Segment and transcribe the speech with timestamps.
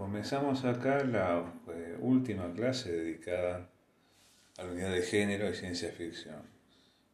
[0.00, 3.68] comenzamos acá la eh, última clase dedicada
[4.56, 6.40] a la unidad de género y ciencia ficción.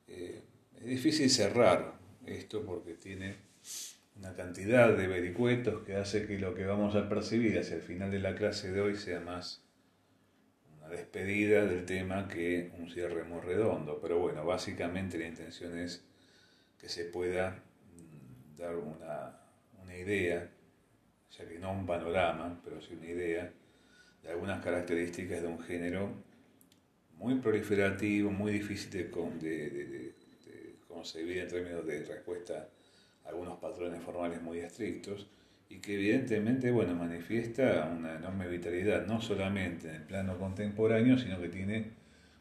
[0.06, 0.44] Eh,
[0.76, 3.34] es difícil cerrar esto porque tiene
[4.16, 8.12] una cantidad de vericuetos que hace que lo que vamos a percibir hacia el final
[8.12, 9.64] de la clase de hoy sea más
[10.78, 13.98] una despedida del tema que un cierre muy redondo.
[14.00, 16.04] Pero bueno, básicamente la intención es
[16.78, 17.64] que se pueda
[17.96, 19.40] mm, dar una,
[19.82, 20.52] una idea
[21.30, 23.50] ya que no un panorama, pero sí una idea
[24.22, 26.10] de algunas características de un género
[27.18, 30.14] muy proliferativo, muy difícil de, de,
[30.88, 32.68] concebir en términos de respuesta
[33.24, 35.26] a algunos patrones formales muy estrictos
[35.68, 41.40] y que evidentemente bueno, manifiesta una enorme vitalidad, no solamente en el plano contemporáneo, sino
[41.40, 41.90] que tiene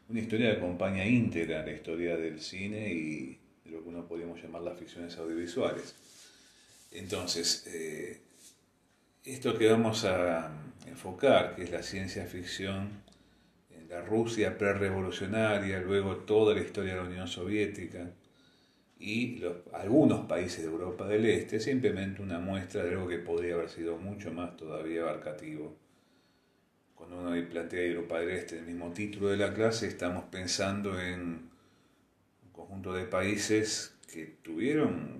[0.08, 4.40] una historia que acompaña íntegra la historia del cine y de lo que uno podríamos
[4.40, 5.94] llamar las ficciones audiovisuales.
[6.92, 8.20] Entonces, eh,
[9.26, 10.52] esto que vamos a
[10.86, 13.02] enfocar, que es la ciencia ficción
[13.70, 18.12] en la Rusia prerevolucionaria, luego toda la historia de la Unión Soviética
[19.00, 23.68] y algunos países de Europa del Este, simplemente una muestra de algo que podría haber
[23.68, 25.76] sido mucho más todavía abarcativo.
[26.94, 31.50] Cuando uno plantea Europa del Este, el mismo título de la clase, estamos pensando en
[32.44, 35.15] un conjunto de países que tuvieron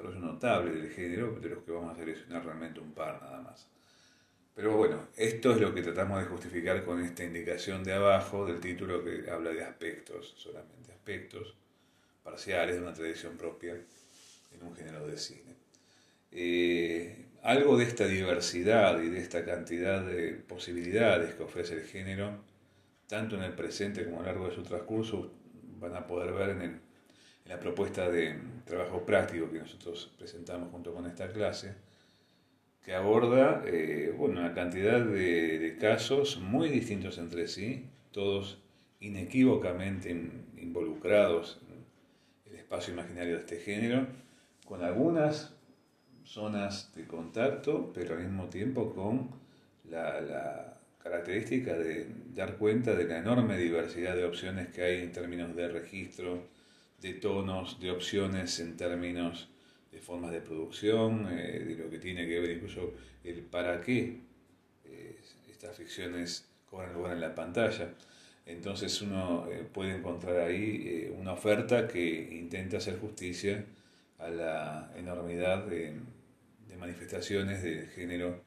[0.00, 3.68] desarrollo notable del género, de los que vamos a seleccionar realmente un par nada más.
[4.54, 8.60] Pero bueno, esto es lo que tratamos de justificar con esta indicación de abajo del
[8.60, 11.54] título que habla de aspectos, solamente aspectos
[12.22, 15.56] parciales de una tradición propia en un género de cine.
[16.32, 22.44] Eh, algo de esta diversidad y de esta cantidad de posibilidades que ofrece el género,
[23.06, 25.32] tanto en el presente como a lo largo de su transcurso,
[25.78, 26.80] van a poder ver en el
[27.50, 31.74] la propuesta de trabajo práctico que nosotros presentamos junto con esta clase,
[32.84, 38.62] que aborda eh, bueno, una cantidad de, casos muy distintos entre sí, todos
[39.00, 40.10] inequívocamente
[40.58, 41.60] involucrados
[42.46, 44.06] en el espacio imaginario de este género,
[44.64, 45.52] con algunas
[46.22, 49.28] zonas de contacto, pero al mismo tiempo con
[49.90, 55.10] la, la característica de dar cuenta de la enorme diversidad de opciones que hay en
[55.10, 56.59] términos de registro,
[57.00, 59.48] de tonos, de opciones en términos
[59.90, 62.94] de formas de producción, eh, de lo que tiene que ver incluso
[63.24, 64.20] el para qué
[64.84, 67.94] eh, estas ficciones cobran lugar en la pantalla.
[68.46, 73.64] Entonces uno eh, puede encontrar ahí una oferta que intenta hacer justicia
[74.18, 75.94] a la enormidad de,
[76.68, 78.42] de manifestaciones de género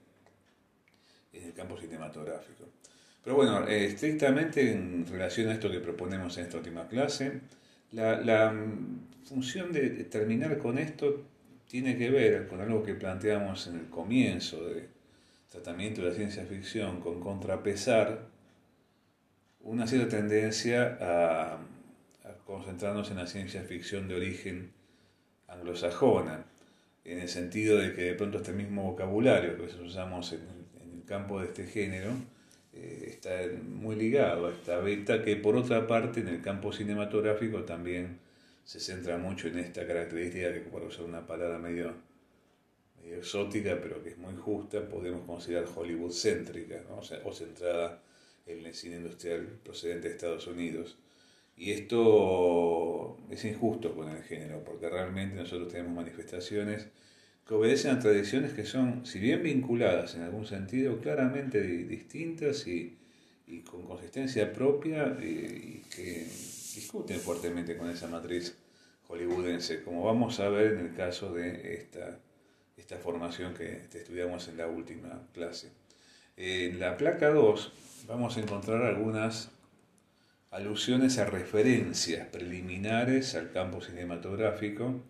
[1.34, 2.66] en el campo cinematográfico.
[3.24, 7.42] Pero bueno, estrictamente en relación a esto que proponemos en esta última clase,
[7.94, 11.24] la, mm, función de terminar con esto
[11.68, 14.90] tiene que ver con algo que planteamos en el comienzo del
[15.50, 18.28] tratamiento de la ciencia ficción, con contrapesar
[19.62, 21.60] una cierta tendencia a,
[22.46, 24.74] concentrarnos en la ciencia ficción de origen
[25.48, 26.46] anglosajona,
[27.06, 31.40] en el sentido de que de pronto este mismo vocabulario que usamos en el campo
[31.40, 32.12] de este género,
[32.76, 37.64] eh, está muy ligado a esta beta que por otra parte en el campo cinematográfico
[37.64, 38.20] también
[38.66, 41.94] se centra mucho en esta característica que por usar una palabra medio,
[43.02, 46.84] medio, exótica pero que es muy justa podemos considerar Hollywood céntrica
[47.24, 48.02] o, centrada
[48.48, 50.98] en el cine industrial procedente de Estados Unidos.
[51.56, 56.88] Y esto es injusto con el género porque realmente nosotros tenemos manifestaciones
[57.48, 62.98] que obedecen a tradiciones que son, si bien vinculadas en algún sentido, claramente distintas y,
[63.70, 66.26] con consistencia propia y, que
[66.76, 68.56] discuten fuertemente con esa matriz
[69.08, 72.20] hollywoodense, como vamos a ver en el caso de esta,
[72.78, 75.72] esta formación que estudiamos en la última clase.
[76.36, 79.52] En la placa 2 vamos a encontrar algunas
[80.50, 85.02] alusiones a referencias preliminares al campo cinematográfico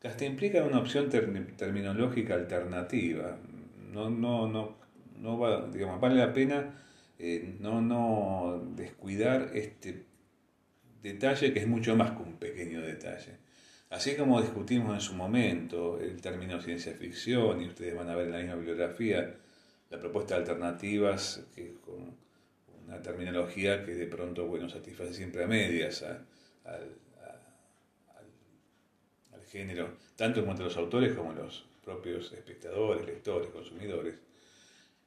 [0.00, 0.24] que hasta
[0.64, 3.38] una opción terminológica alternativa.
[3.92, 4.76] No, no, no,
[5.18, 6.74] no va, digamos, vale la pena
[7.18, 10.06] eh, no, no descuidar este
[11.02, 13.36] detalle que es mucho más que un pequeño detalle.
[13.90, 18.26] Así como discutimos en su momento el término ciencia ficción, y ustedes van a ver
[18.26, 19.34] en la misma bibliografía
[19.90, 22.16] la propuesta de alternativas, que con
[22.86, 26.02] una terminología que de pronto bueno, satisface siempre a medias
[26.64, 26.96] al
[29.50, 34.16] género, tanto en cuanto a los autores como los propios espectadores, lectores, consumidores.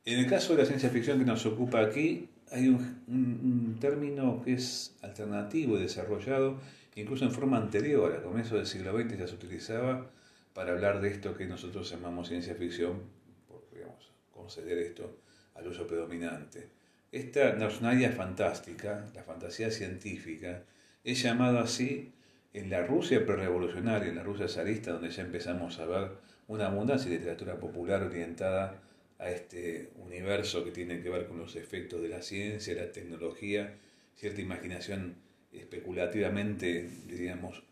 [0.06, 4.54] En el caso de la ciencia ficción que nos ocupa aquí, hay un, término que
[4.54, 6.60] es alternativo y desarrollado
[6.95, 10.12] incluso en forma anterior, a comienzos del siglo XX ya se utilizaba
[10.54, 13.01] para hablar de esto que nosotros llamamos ciencia ficción,
[13.48, 15.18] por, digamos, conceder esto
[15.56, 16.69] al uso predominante.
[17.12, 20.63] Esta Narsnaya fantástica, la fantasía científica,
[21.04, 22.13] es llamada así
[22.54, 26.12] en la Rusia prerevolucionaria, en la Rusia zarista, donde ya empezamos a ver
[26.48, 28.82] una abundancia de literatura popular orientada
[29.20, 33.74] a este universo que tiene que ver con los efectos de la ciencia, la tecnología,
[34.16, 35.16] cierta imaginación
[35.52, 37.64] especulativamente, diríamos,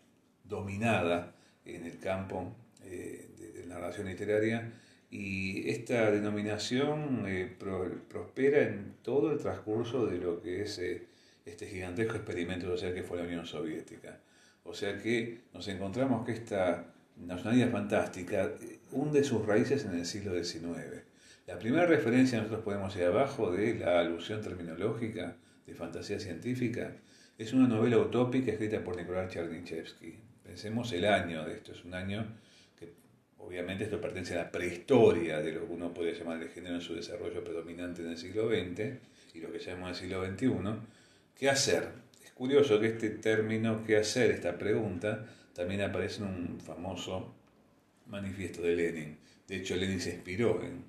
[0.43, 1.35] dominada
[1.65, 2.55] en el campo
[2.85, 4.71] eh, de, la narración literaria
[5.09, 7.53] y esta denominación eh,
[8.09, 11.03] prospera en todo el transcurso de lo que es eh,
[11.45, 14.19] este gigantesco experimento social que fue la Unión Soviética.
[14.63, 18.51] O sea que nos encontramos que esta nacionalidad fantástica
[18.91, 21.03] hunde sus raíces en el siglo XIX.
[21.47, 25.35] La primera referencia nosotros podemos ir abajo de la alusión terminológica
[25.65, 26.95] de fantasía científica
[27.37, 30.15] es una novela utópica escrita por Nikolai Chernyshevsky.
[30.43, 32.25] Pensemos el año de esto, es un año
[32.77, 32.93] que
[33.39, 36.81] obviamente esto pertenece a la prehistoria de lo que uno podría llamar el género en
[36.81, 38.99] su desarrollo predominante en el siglo XX
[39.33, 40.79] y lo que llamamos el siglo XXI.
[41.35, 41.87] ¿Qué hacer?
[42.41, 44.31] Curioso que este término, ¿qué hacer?
[44.31, 47.35] Esta pregunta también aparece en un famoso
[48.07, 49.17] manifiesto de Lenin.
[49.47, 50.83] De hecho, Lenin se inspiró en,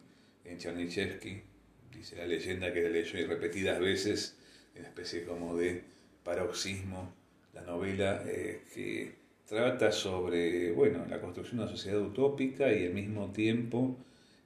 [0.47, 4.39] en dice la leyenda que leyó y repetidas veces,
[4.75, 5.83] en una especie como de
[6.25, 7.13] paroxismo,
[7.53, 9.13] la novela eh, que
[9.47, 13.99] trata sobre bueno, la construcción de una sociedad utópica y al mismo tiempo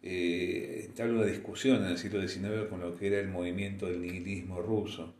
[0.03, 4.61] eh, una discusión en el siglo XIX con lo que era el movimiento del nihilismo
[4.61, 5.15] ruso,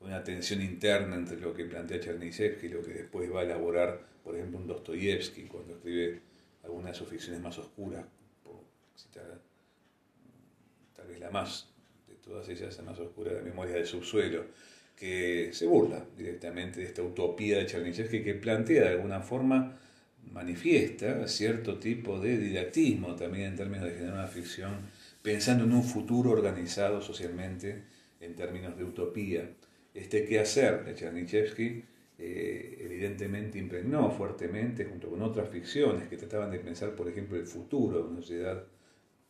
[0.00, 4.00] una tensión interna entre lo que plantea Chernyshevsky y lo que después va a elaborar,
[4.24, 6.20] por ejemplo, un Dostoyevsky cuando escribe
[6.64, 8.04] algunas de ficciones más oscuras,
[8.42, 8.60] por
[8.96, 9.40] citar
[10.94, 11.68] tal vez la más
[12.08, 14.46] de todas ellas, la más oscura, la memoria del subsuelo
[14.96, 19.78] que se burla directamente de esta utopía de Chernyshevsky que plantea de alguna forma,
[20.30, 24.90] manifiesta cierto tipo de didactismo también en términos de generar una ficción,
[25.22, 27.84] pensando en un futuro organizado socialmente
[28.20, 29.50] en términos de utopía.
[29.94, 31.84] Este quehacer de Chernyshevsky
[32.18, 37.46] eh, evidentemente impregnó fuertemente, junto con otras ficciones que trataban de pensar, por ejemplo, el
[37.46, 38.64] futuro de una sociedad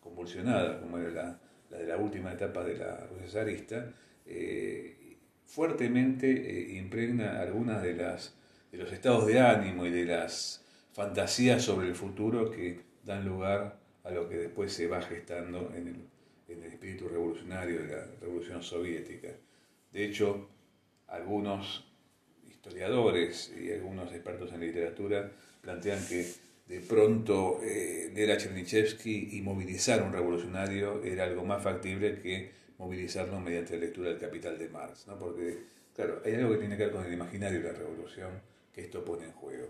[0.00, 1.40] convulsionada, como era la,
[1.70, 3.94] la de la última etapa de la Rusia zarista,
[4.26, 5.16] eh,
[5.46, 8.34] fuertemente eh, impregna algunas de, las,
[8.72, 13.78] de los estados de ánimo y de las fantasías sobre el futuro que dan lugar
[14.04, 15.96] a lo que después se va gestando en el,
[16.48, 19.28] en el espíritu revolucionario de la revolución soviética.
[19.92, 20.48] De hecho,
[21.08, 21.84] algunos
[22.48, 26.26] historiadores y algunos expertos en literatura plantean que
[26.66, 32.20] de pronto eh, leer a Chernyshevsky y movilizar a un revolucionario era algo más factible
[32.20, 35.18] que movilizarlo mediante la lectura del Capital de Marx, ¿no?
[35.18, 35.58] porque,
[35.94, 38.40] claro, hay algo que tiene que ver con el imaginario de la revolución
[38.72, 39.68] que esto pone en juego.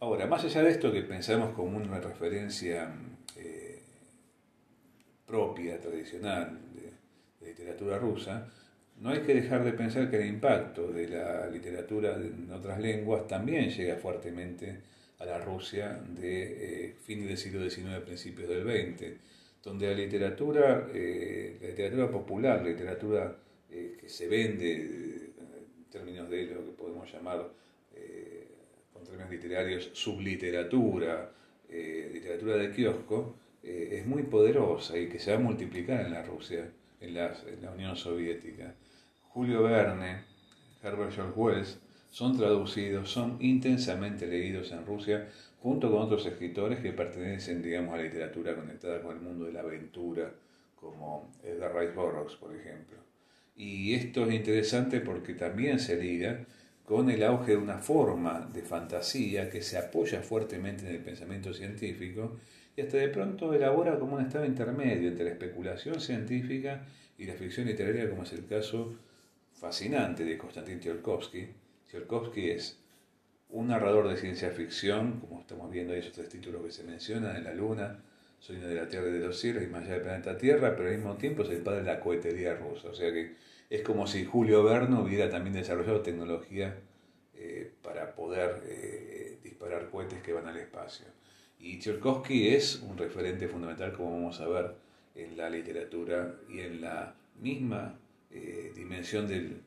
[0.00, 2.92] Ahora, más allá de esto que pensamos como una referencia
[3.36, 3.82] eh,
[5.26, 8.48] propia, tradicional, de, literatura rusa,
[9.00, 13.26] no hay que dejar de pensar que el impacto de la literatura en otras lenguas
[13.26, 14.78] también llega fuertemente
[15.18, 19.18] a la Rusia de eh, fines del siglo XIX, principios del XX
[19.62, 23.36] donde la literatura, eh, la literatura popular, la literatura
[23.70, 25.32] eh, que se vende eh,
[25.78, 27.50] en términos de lo que podemos llamar,
[28.92, 31.32] con términos literarios, subliteratura,
[31.68, 36.70] literatura de kiosco, es muy poderosa y que se va a multiplicar en la Rusia,
[37.00, 38.74] en en la Unión Soviética.
[39.38, 40.24] Julio Verne,
[40.82, 41.78] Herbert George Wells,
[42.10, 45.28] son traducidos, son intensamente leídos en Rusia
[45.62, 49.52] junto con otros escritores que pertenecen, digamos, a la literatura conectada con el mundo de
[49.52, 50.34] la aventura,
[50.74, 52.96] como Edgar Rice Burroughs, por ejemplo.
[53.54, 56.44] Y esto es interesante porque también se liga
[56.84, 61.54] con el auge de una forma de fantasía que se apoya fuertemente en el pensamiento
[61.54, 62.38] científico
[62.76, 66.82] y hasta de pronto elabora como un estado intermedio entre la especulación científica
[67.16, 68.96] y la ficción literaria, como es el caso
[69.58, 71.48] fascinante de Konstantin Tsiolkovsky.
[71.86, 72.78] Tsiolkovsky es
[73.50, 77.36] un narrador de ciencia ficción, como estamos viendo ahí esos tres títulos que se mencionan,
[77.36, 78.02] en la Luna,
[78.38, 80.88] Soy de la Tierra y de los cielos y más allá del planeta Tierra, pero
[80.88, 82.88] al mismo tiempo es el padre de la cohetería rusa.
[82.88, 83.34] O sea que
[83.68, 86.76] es como si Julio Verne hubiera también desarrollado tecnología
[87.34, 91.06] eh, para poder eh, disparar cohetes que van al espacio.
[91.58, 94.74] Y Tchaikovsky es un referente fundamental, como vamos a ver,
[95.16, 97.98] en la literatura y en la misma
[98.30, 99.62] eh, dimensión del,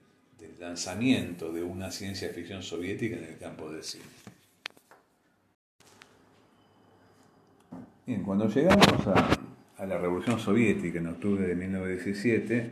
[0.60, 4.04] lanzamiento de una ciencia ficción soviética en el campo del cine.
[8.06, 12.72] Bien, cuando llegamos a, la Revolución Soviética en octubre de 1917,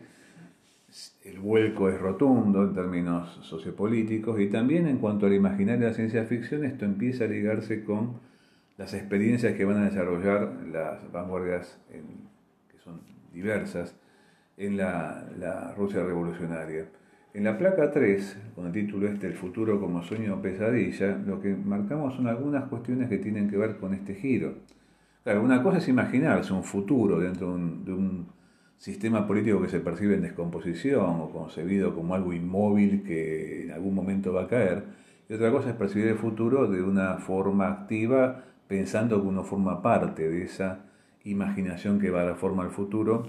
[1.26, 5.96] el vuelco es rotundo en términos sociopolíticos y también en cuanto al imaginario de la
[5.96, 8.20] ciencia ficción, esto empieza a ligarse con
[8.78, 13.02] las experiencias que van a desarrollar las vanguardias que son
[13.34, 13.96] diversas
[14.60, 16.86] en la, Rusia revolucionaria.
[17.34, 21.40] En la placa 3, con el título este El futuro como sueño o pesadilla, lo
[21.40, 24.56] que marcamos son algunas cuestiones que tienen que ver con este giro.
[25.24, 28.40] Claro, una cosa es imaginarse un futuro dentro de un,
[28.78, 33.94] sistema político que se percibe en descomposición o concebido como algo inmóvil que en algún
[33.94, 34.86] momento va a caer,
[35.28, 39.82] y otra cosa es percibir el futuro de una forma activa, pensando que uno forma
[39.82, 40.86] parte de esa
[41.26, 43.28] imaginación que va a dar forma al futuro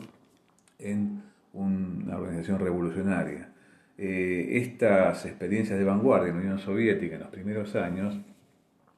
[0.80, 1.22] en
[1.52, 3.52] una organización revolucionaria.
[3.99, 8.18] Eh, estas experiencias de vanguardia en la Unión Soviética en los primeros años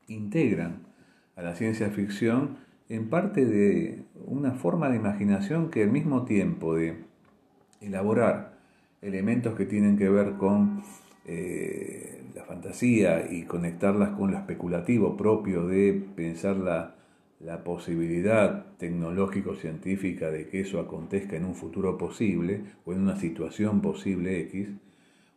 [0.06, 0.82] integran
[1.34, 2.58] a la ciencia ficción
[2.88, 6.98] en parte de una forma de imaginación que al mismo tiempo de
[7.80, 8.52] elaborar
[9.00, 10.82] elementos que tienen que ver con
[11.24, 16.94] eh, la fantasía y conectarlas con lo especulativo propio de pensar la,
[17.44, 23.80] la posibilidad tecnológico-científica de que eso acontezca en un futuro posible o en una situación
[23.80, 24.68] posible X,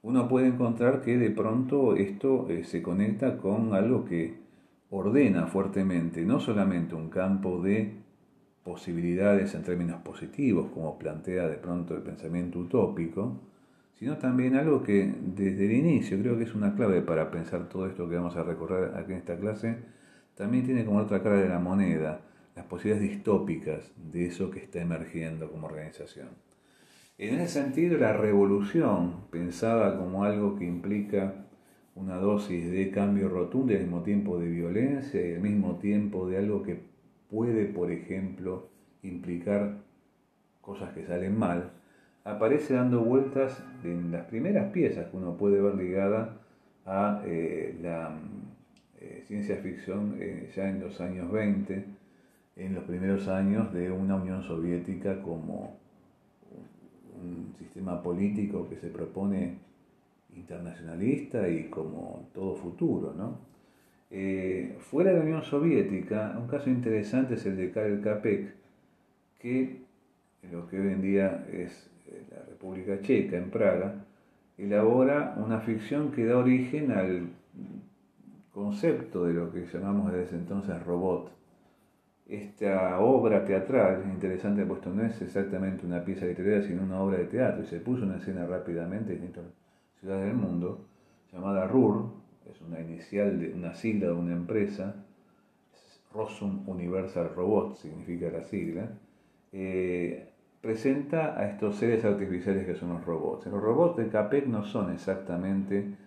[0.03, 4.35] uno puede encontrar que de pronto esto eh, se conecta con algo que
[4.91, 7.93] ordena fuertemente no solamente un campo de
[8.63, 13.41] posibilidades en términos positivos, como plantea de pronto el pensamiento utópico,
[13.95, 17.87] sino también algo que desde el inicio creo que es una clave para pensar todo
[17.87, 19.77] esto que vamos a recorrer aquí en esta clase,
[20.35, 22.21] también tiene como otra cara de la moneda
[22.55, 26.29] las posibilidades distópicas de eso que está emergiendo como organización.
[27.17, 31.45] En ese sentido, la revolución, pensada como algo que implica
[31.95, 36.27] una dosis de cambio rotundo y al mismo tiempo de violencia y al mismo tiempo
[36.27, 36.79] de algo que
[37.29, 38.69] puede, por ejemplo,
[39.01, 39.77] implicar
[40.61, 41.71] cosas que salen mal,
[42.25, 46.37] aparece dando vueltas en las primeras piezas que uno puede ver ligada
[46.85, 48.17] a eh, la
[49.05, 51.85] eh, ciencia ficción eh, ya en los años 20,
[52.55, 55.77] en los primeros años de una Unión Soviética como
[57.21, 59.57] un sistema político que se propone
[60.35, 63.13] internacionalista y como todo futuro.
[63.15, 63.37] ¿no?
[64.09, 68.55] Eh, fuera de la Unión Soviética, un caso interesante es el de Karel Capek,
[69.39, 69.81] que
[70.41, 71.91] en lo que hoy en día es
[72.31, 74.05] la República Checa, en Praga,
[74.57, 77.29] elabora una ficción que da origen al
[78.55, 81.29] concepto de lo que llamamos desde entonces robot.
[82.25, 87.17] Esta obra teatral es interesante puesto no es exactamente una pieza literaria, sino una obra
[87.17, 89.51] de teatro, y se puso en escena rápidamente en distintas
[89.99, 90.85] ciudades del mundo,
[91.33, 92.13] llamada RUR,
[92.49, 94.95] es una inicial de una sigla de una empresa,
[96.13, 98.87] Rosum Universal Robot significa la sigla,
[99.51, 100.29] eh,
[100.61, 103.47] presenta a estos seres artificiales que son los robots.
[103.47, 106.04] Los robots de Capek no son exactamente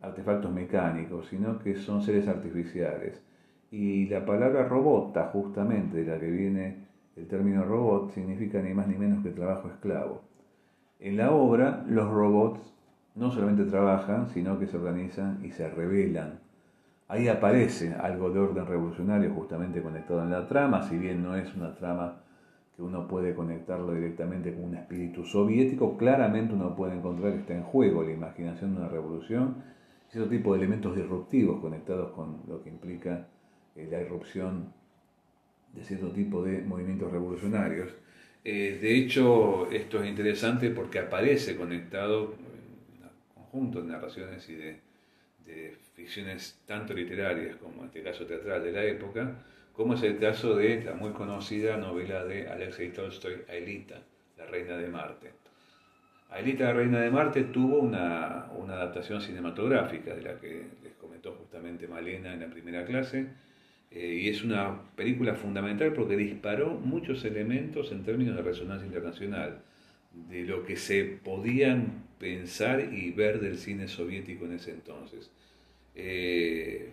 [0.00, 3.22] artefactos mecánicos, sino que son seres artificiales.
[3.70, 6.76] Y la palabra robota, justamente de la que viene
[7.16, 10.22] el término robot, significa ni más ni menos que trabajo esclavo.
[11.00, 12.60] En la obra, los robots
[13.14, 16.40] no solamente trabajan, sino que se organizan y se rebelan.
[17.08, 21.54] Ahí aparece algo de orden revolucionario justamente conectado en la trama, si bien no es
[21.54, 22.20] una trama
[22.76, 27.54] que uno puede conectarlo directamente con un espíritu soviético, claramente uno puede encontrar que está
[27.54, 29.56] en juego la imaginación de una revolución
[30.08, 33.28] cierto tipo de elementos disruptivos conectados con lo que implica
[33.76, 34.72] eh, la irrupción
[35.72, 37.90] de cierto tipo de movimientos revolucionarios.
[38.44, 44.54] Eh, de hecho, esto es interesante porque aparece conectado en un conjunto de narraciones y
[44.54, 44.88] de,
[45.94, 50.54] ficciones tanto literarias como en este caso teatral de la época, como es el caso
[50.54, 54.02] de la muy conocida novela de Alexei Tolstoy, Aelita,
[54.36, 55.47] la reina de Marte.
[56.30, 61.88] Aelita, la reina de Marte, tuvo una, adaptación cinematográfica de la que les comentó justamente
[61.88, 63.26] Malena en la primera clase,
[63.90, 69.62] eh, y es una película fundamental porque disparó muchos elementos en términos de resonancia internacional,
[70.12, 75.30] de lo que se podían pensar y ver del cine soviético en ese entonces.
[75.94, 76.90] Eh,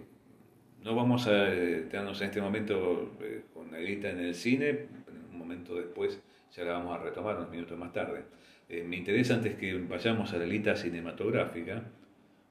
[0.83, 1.49] no vamos a
[1.89, 4.85] quedarnos en este momento eh, con Aelita en el cine,
[5.31, 6.21] un momento después
[6.55, 8.23] ya la vamos a retomar unos minutos más tarde.
[8.67, 11.83] Eh, me interesa antes que vayamos a la lista cinematográfica,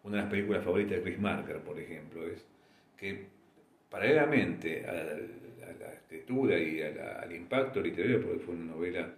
[0.05, 2.47] una de las películas favoritas de Chris Marker, por ejemplo, es
[2.97, 3.27] que
[3.91, 5.19] paralelamente a la,
[5.93, 9.15] escritura y al impacto literario, porque fue una novela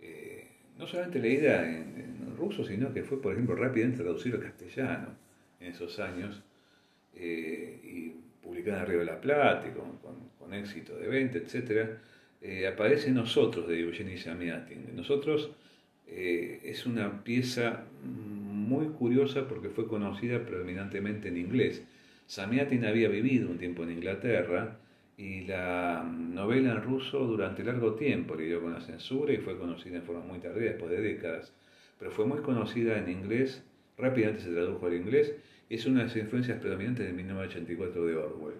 [0.00, 0.46] eh,
[0.78, 5.08] no solamente leída en, ruso, sino que fue, por ejemplo, rápidamente traducida al castellano
[5.60, 6.42] en esos años
[7.14, 9.98] eh, y publicada en Río de la Plata con,
[10.38, 11.90] con, éxito de venta, etc.,
[12.70, 14.94] aparece Nosotros de Eugenie Samiatin.
[14.94, 15.52] Nosotros
[16.14, 21.82] eh, es una pieza muy curiosa porque fue conocida predominantemente en inglés.
[22.26, 24.78] Samiatin había vivido un tiempo en Inglaterra
[25.16, 29.96] y la novela en ruso durante largo tiempo lidió con la censura y fue conocida
[29.96, 31.52] en forma muy tardía, después de décadas,
[31.98, 33.62] pero fue muy conocida en inglés,
[33.96, 35.34] rápidamente se tradujo al inglés,
[35.70, 38.56] es una de las influencias predominantes de 1984 de Orwell.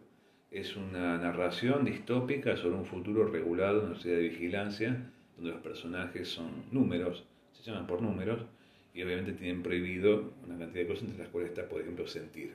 [0.51, 5.61] Es una narración distópica sobre un futuro regulado en una sociedad de vigilancia, donde los
[5.63, 7.25] personajes son números,
[7.63, 8.43] se llaman por números,
[8.95, 12.55] y obviamente tienen prohibido una cantidad de cosas entre las cuales está, por ejemplo, sentir.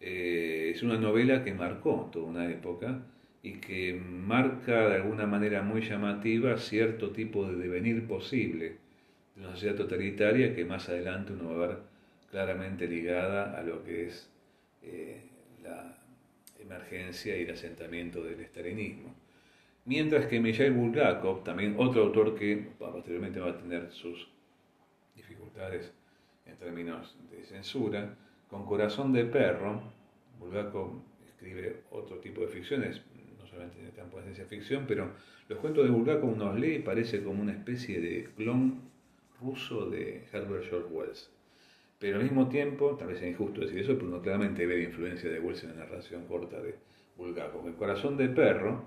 [0.00, 3.02] Eh, es una novela que marcó toda una época
[3.42, 8.76] y que marca de alguna manera muy llamativa cierto tipo de devenir posible
[9.34, 11.78] de una sociedad totalitaria que más adelante uno va a ver
[12.30, 14.28] claramente ligada a lo que es
[14.82, 15.20] eh,
[15.62, 15.98] la
[16.60, 19.14] emergencia y el asentamiento del estalinismo.
[19.84, 24.28] Mientras que Mikhail Bulgakov, también otro autor que posteriormente va a tener sus
[25.16, 25.92] dificultades
[26.46, 28.16] en términos de censura,
[28.48, 29.82] con Corazón de Perro,
[30.38, 33.02] Bulgakov escribe otro tipo de ficciones,
[33.40, 35.10] no solamente en el campo de ciencia ficción, pero
[35.48, 38.80] los cuentos de Bulgakov nos lee y parece como una especie de clon
[39.40, 41.30] ruso de Herbert George Wells.
[41.98, 44.84] Pero al mismo tiempo, tal vez es injusto decir eso, pero uno claramente ve la
[44.84, 46.76] influencia de Wells en la narración corta de
[47.16, 47.66] Bulgakov.
[47.66, 48.84] El corazón de perro,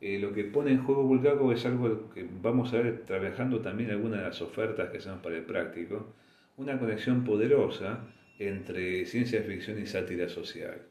[0.00, 3.90] eh, lo que pone en juego Bulgakov es algo que vamos a ver trabajando también
[3.90, 6.14] algunas de las ofertas que hacemos para el práctico,
[6.56, 8.04] una conexión poderosa
[8.38, 10.82] entre ciencia ficción y sátira social.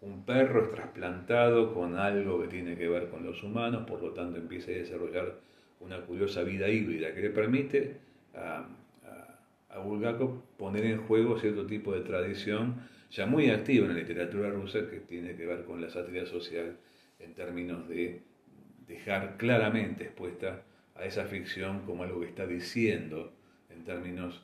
[0.00, 4.12] Un perro es trasplantado con algo que tiene que ver con los humanos, por lo
[4.12, 5.36] tanto empieza a desarrollar
[5.80, 7.96] una curiosa vida híbrida que le permite
[8.34, 8.66] a,
[9.68, 12.76] a, Bulgakov poner en juego cierto tipo de tradición
[13.10, 16.76] ya muy activa en la literatura rusa que tiene que ver con la sátira social
[17.20, 18.20] en términos de
[18.88, 20.62] dejar claramente expuesta
[20.96, 23.32] a esa ficción como algo que está diciendo
[23.70, 24.42] en términos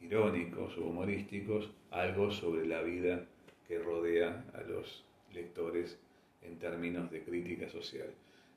[0.00, 3.24] irónicos o humorísticos algo sobre la vida
[3.68, 5.98] que rodea a los lectores
[6.42, 8.08] en términos de crítica social.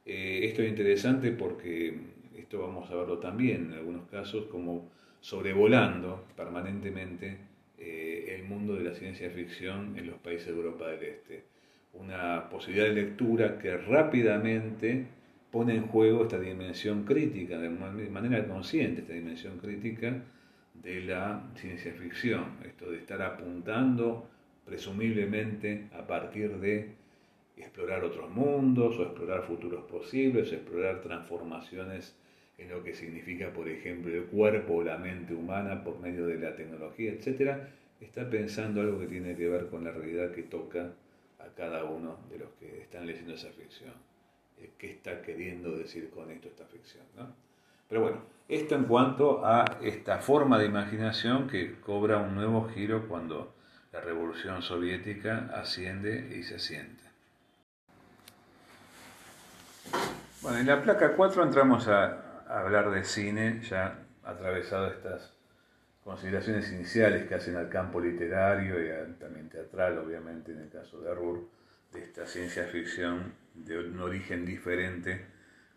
[0.05, 1.93] Eh, esto es interesante porque
[2.35, 4.89] esto vamos a verlo también en algunos casos como
[5.21, 7.37] sobrevolando permanentemente
[7.77, 11.43] eh, el mundo de la ciencia ficción en los países de Europa del Este.
[11.93, 15.05] Una posibilidad de lectura que rápidamente
[15.55, 20.21] pone en juego esta dimensión crítica, de manera consciente, esta dimensión crítica
[20.73, 24.27] de la ciencia ficción, esto de estar apuntando
[24.65, 26.89] presumiblemente a partir de
[27.55, 32.17] explorar otros mundos o explorar futuros posibles, explorar transformaciones
[32.57, 36.37] en lo que significa, por ejemplo, el cuerpo o la mente humana por medio de
[36.37, 37.59] la tecnología, etc.,
[38.01, 40.91] está pensando algo que tiene que ver con la realidad que toca
[41.39, 43.93] a cada uno de los que están leyendo esa ficción.
[44.59, 47.03] Eh, ¿Qué está queriendo decir con esto esta ficción?
[47.87, 53.07] Pero bueno, esto en cuanto a esta forma de imaginación que cobra un nuevo giro
[53.07, 53.53] cuando
[53.91, 57.03] la revolución soviética asciende y se siente.
[60.41, 65.33] Bueno, en la placa 4 entramos a, hablar de cine, ya atravesado estas
[66.03, 71.09] consideraciones iniciales que hacen al campo literario y también teatral, obviamente en el caso de
[71.09, 71.49] Arur,
[71.91, 75.25] de esta ciencia ficción de un origen diferente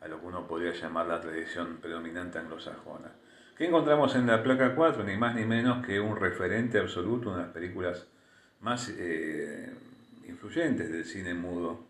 [0.00, 3.12] a lo que uno podría llamar la tradición predominante anglosajona.
[3.56, 5.02] ¿Qué encontramos en la placa 4?
[5.04, 8.06] Ni más ni menos que un referente absoluto, una de las películas
[8.60, 9.72] más eh,
[10.28, 11.86] influyentes del cine mudo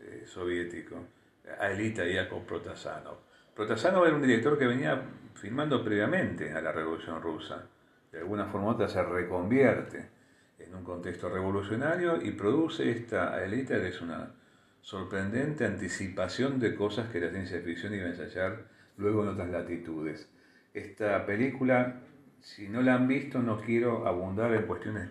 [0.00, 0.96] eh, soviético,
[1.58, 3.18] Aelita Yakov Protasanov.
[3.54, 5.02] Protasanov era un director que venía
[5.34, 7.66] filmando previamente a la Revolución Rusa.
[8.12, 10.08] De alguna forma u se reconvierte
[10.58, 14.34] en un contexto revolucionario y produce esta Aelita que es una
[14.88, 18.64] sorprendente anticipación de cosas que la ciencia ficción iba a ensayar
[18.96, 20.30] luego en otras latitudes.
[20.72, 22.00] Esta película,
[22.40, 25.10] si no la han visto, no quiero abundar en cuestiones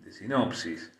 [0.00, 0.92] de sinopsis,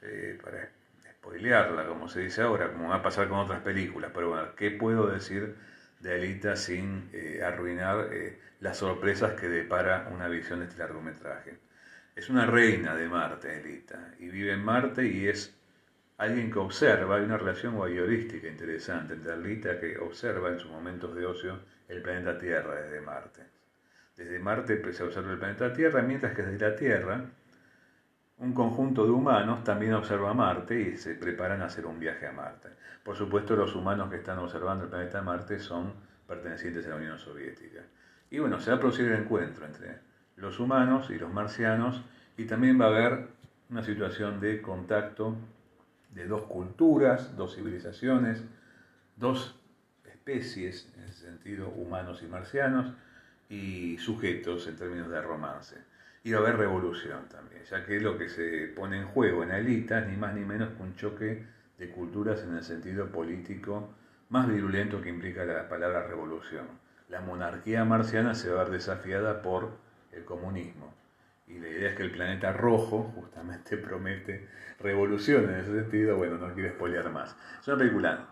[0.00, 0.70] eh, para
[1.18, 4.70] spoilearla, como se dice ahora, como va a pasar con otras películas, pero bueno, ¿qué
[4.70, 5.56] puedo decir
[6.00, 11.58] de Alita sin eh, arruinar eh, las sorpresas que depara una visión de este largometraje?
[12.16, 15.59] Es una reina de Marte, Alita, y vive en Marte y es
[16.20, 21.14] alguien que observa, hay una relación guayorística interesante entre Alita que observa en sus momentos
[21.14, 23.40] de ocio el planeta Tierra desde Marte.
[24.18, 27.24] Desde Marte se observa el planeta Tierra, mientras que desde la Tierra
[28.36, 32.32] un conjunto de humanos también observa Marte y se preparan a hacer un viaje a
[32.32, 32.68] Marte.
[33.02, 35.94] Por supuesto, los humanos que están observando el planeta Marte son
[36.28, 37.80] pertenecientes a la Unión Soviética.
[38.30, 40.00] Y bueno, se va a producir el encuentro entre
[40.36, 42.02] los humanos y los marcianos
[42.36, 43.28] y también va a haber
[43.70, 45.34] una situación de contacto
[46.12, 48.42] de dos culturas, dos civilizaciones,
[49.16, 49.60] dos
[50.04, 52.92] especies, en el sentido humanos y marcianos,
[53.48, 55.76] y sujetos en términos de romance.
[56.22, 59.52] Y va a haber revolución también, ya que lo que se pone en juego en
[59.52, 61.44] Alita es ni más ni menos que un choque
[61.78, 63.88] de culturas en el sentido político
[64.28, 66.66] más virulento que implica la palabra revolución.
[67.08, 69.70] La monarquía marciana se va a ver desafiada por
[70.12, 70.94] el comunismo.
[71.50, 76.16] Y la idea es que el planeta rojo justamente promete revolución en ese sentido.
[76.16, 77.36] Bueno, no quiero spoilear más.
[77.60, 78.26] Es una película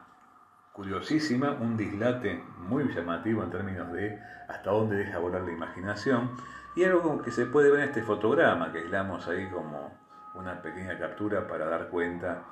[0.73, 6.31] curiosísima, un dislate muy llamativo en términos de hasta dónde deja volar la imaginación.
[6.77, 9.99] Y algo que se puede ver en este fotograma, que aislamos ahí como
[10.37, 12.45] una pequeña captura para dar cuenta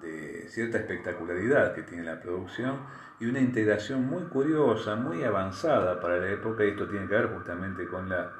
[0.00, 2.80] de cierta espectacularidad que tiene la producción
[3.18, 7.26] y una integración muy curiosa, muy avanzada para la época, y esto tiene que ver
[7.34, 8.32] justamente con la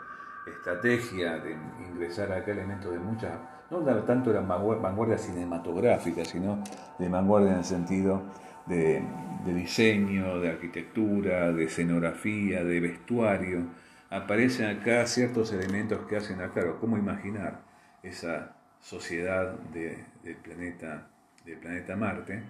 [0.47, 1.57] estrategia de
[1.89, 3.33] ingresar acá elementos de muchas,
[3.71, 6.63] no tanto de vanguardia cinematográfica, sino
[6.99, 8.23] de vanguardia en el sentido
[8.67, 9.03] de,
[9.45, 13.67] de diseño, de arquitectura, de escenografía, de vestuario.
[14.11, 17.63] Aparecen acá ciertos elementos que hacen, claro, cómo imaginar
[18.03, 21.09] esa sociedad del, planeta,
[21.47, 22.43] del planeta Marte.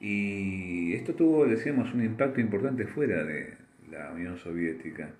[0.00, 3.56] Y esto tuvo, decíamos, un impacto importante fuera de
[3.90, 5.10] la Unión Soviética.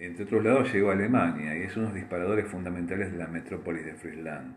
[0.00, 3.26] Entre otros lados llegó a Alemania y es uno de los disparadores fundamentales de la
[3.26, 4.56] metrópolis de Friesland.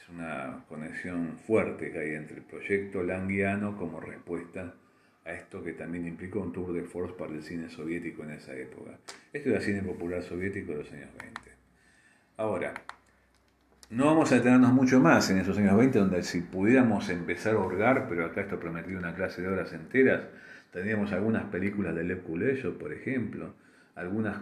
[0.00, 4.72] Es una conexión fuerte que hay entre el proyecto langiano como respuesta
[5.24, 8.54] a esto que también implicó un tour de force para el cine soviético en esa
[8.54, 8.92] época.
[9.32, 11.40] Esto era cine popular soviético de los años 20.
[12.36, 12.74] Ahora,
[13.90, 17.58] no vamos a detenernos mucho más en esos años 20, donde si pudiéramos empezar a
[17.58, 20.28] hurgar, pero acá esto prometido una clase de horas enteras,
[20.72, 23.54] tendríamos algunas películas de Lev Kuleyo, por ejemplo,
[23.94, 24.38] algunas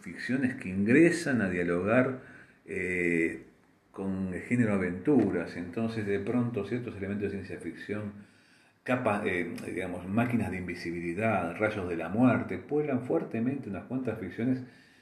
[0.00, 2.20] ficciones que ingresan a dialogar
[2.66, 3.44] eh,
[3.92, 8.12] con el género aventuras, entonces de pronto ciertos elementos de ciencia ficción,
[9.24, 14.60] eh, digamos, máquinas de invisibilidad, rayos de la muerte, pueblan fuertemente unas cuantas ficciones,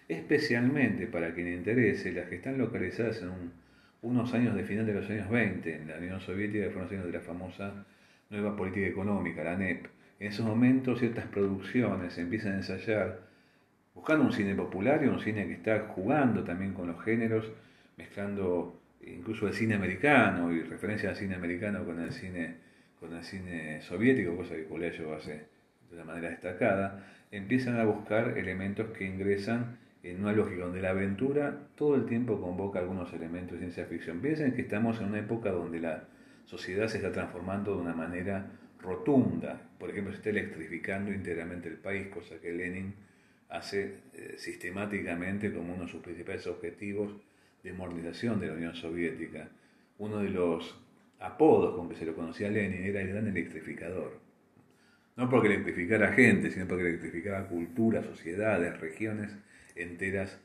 [0.08, 3.64] especialmente para quien interese, las que están localizadas en un
[4.04, 7.06] unos años de final de los años 20, en la Unión Soviética, fueron los años
[7.06, 7.86] de la famosa
[8.28, 9.86] nueva política económica, la NEP.
[10.20, 13.20] En esos momentos ciertas producciones empiezan a ensayar,
[13.94, 17.50] buscando un cine popular y un cine que está jugando también con los géneros,
[17.96, 22.56] mezclando incluso el cine americano y referencia al cine americano con el cine,
[22.98, 25.46] con el cine soviético, cosa que Kuleyo hace
[25.88, 30.90] de una manera destacada, empiezan a buscar elementos que ingresan en una lógica donde la
[30.90, 34.20] aventura todo el tiempo convoca algunos elementos de ciencia ficción.
[34.20, 36.04] Piensen que estamos en una época donde la
[36.44, 39.62] sociedad se está transformando de una manera rotunda.
[39.78, 42.94] Por ejemplo, se está electrificando íntegramente el país, cosa que Lenin
[43.54, 47.12] hace eh, sistemáticamente como uno de sus principales objetivos
[47.62, 49.48] de modernización de la Unión Soviética.
[49.98, 50.78] Uno de los
[51.20, 54.18] apodos con que se lo conocía a Lenin era el gran electrificador.
[55.16, 59.30] No porque electrificara gente, sino porque electrificaba culturas, sociedades, regiones
[59.76, 60.38] enteras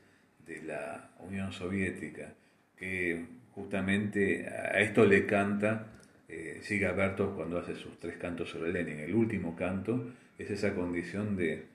[0.46, 2.34] de la Unión Soviética,
[2.76, 5.88] que justamente a esto le canta
[6.28, 9.00] eh, Siga Bertov cuando hace sus tres cantos sobre Lenin.
[9.00, 11.69] El último canto es esa condición de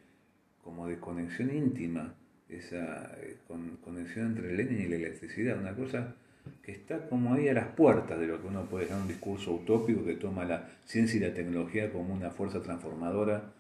[0.66, 2.16] como de conexión íntima,
[2.50, 3.38] esa eh,
[3.84, 6.16] conexión entre Lenin y la electricidad, una cosa
[6.64, 9.54] que está como ahí a las puertas de lo que uno puede llamar un discurso
[9.54, 13.52] utópico que toma la ciencia y la tecnología como una fuerza transformadora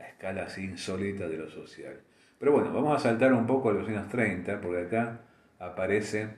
[0.00, 2.00] a escala así insólita de lo social.
[2.38, 5.20] Pero bueno, vamos a saltar un poco a los años 30, porque acá
[5.58, 6.28] aparece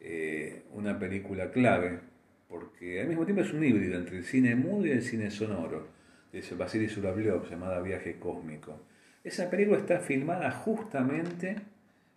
[0.00, 2.00] eh, una película clave,
[2.48, 5.86] porque al mismo tiempo es un híbrido entre el cine mudo y el cine sonoro,
[6.32, 8.89] de Vasily Surabliov, llamada Viaje Cósmico.
[9.22, 11.56] Esa película está filmada justamente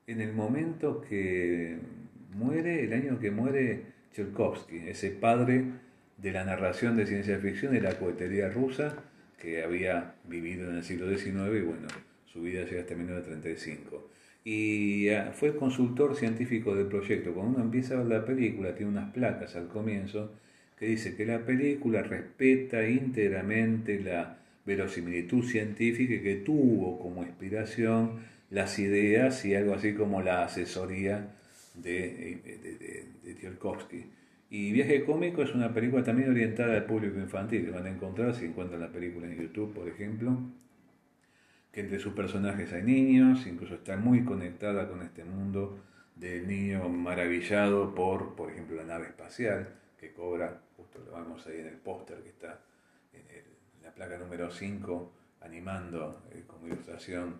[0.08, 1.78] en el momento que
[2.34, 3.82] muere, el año que muere
[4.13, 5.66] Tchaikovsky, ese padre
[6.18, 8.96] de la narración de ciencia ficción de la cohetería rusa
[9.38, 11.88] que había vivido en el siglo XIX y bueno,
[12.26, 14.10] su vida llega hasta 1935.
[14.46, 17.34] Y ah, fue consultor científico del proyecto.
[17.34, 20.32] Cuando uno empieza a ver la película, tiene unas placas al comienzo
[20.78, 28.78] que dice que la película respeta íntegramente la verosimilitud científica que tuvo como inspiración las
[28.80, 31.36] ideas y algo así como la asesoría
[31.73, 34.08] de, de, de,
[34.49, 37.71] Y Viaje Cómico es una película también orientada al público infantil.
[37.71, 40.38] Van a encontrar, si encuentran la película en YouTube, por ejemplo,
[41.71, 45.80] que entre sus personajes hay niños, incluso está muy conectada con este mundo
[46.15, 51.60] del niño maravillado por, por ejemplo, la nave espacial, que cobra, justo lo vemos ahí
[51.60, 52.62] en el póster que está
[53.12, 53.23] en,
[53.98, 57.36] la placa número 5, animando eh, como ilustración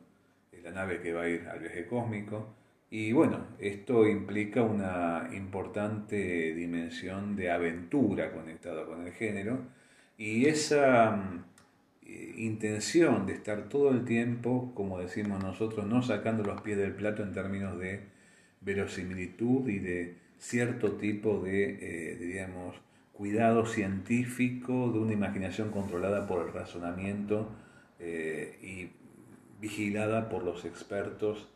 [0.52, 2.54] eh, la nave que va a ir al viaje cósmico.
[2.89, 9.60] Y bueno, esto implica una importante dimensión de aventura conectada con el género
[10.18, 11.46] y esa mm,
[12.06, 16.94] eh, intención de estar todo el tiempo, como decimos nosotros, no sacando los pies del
[16.94, 18.02] plato en términos de
[18.62, 22.76] verosimilitud y de cierto tipo de, eh, diríamos,
[23.13, 27.49] cuidado científico, de una imaginación controlada por el razonamiento
[27.99, 28.89] eh, y
[29.62, 31.47] vigilada por los expertos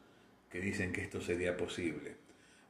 [0.50, 2.16] que dicen que esto sería posible.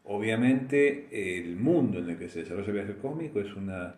[0.06, 3.96] Obviamente el mundo en el que se desarrolla el viaje cósmico es una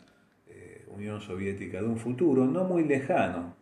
[0.47, 3.56] eh, Unión Soviética de un futuro no muy lejano.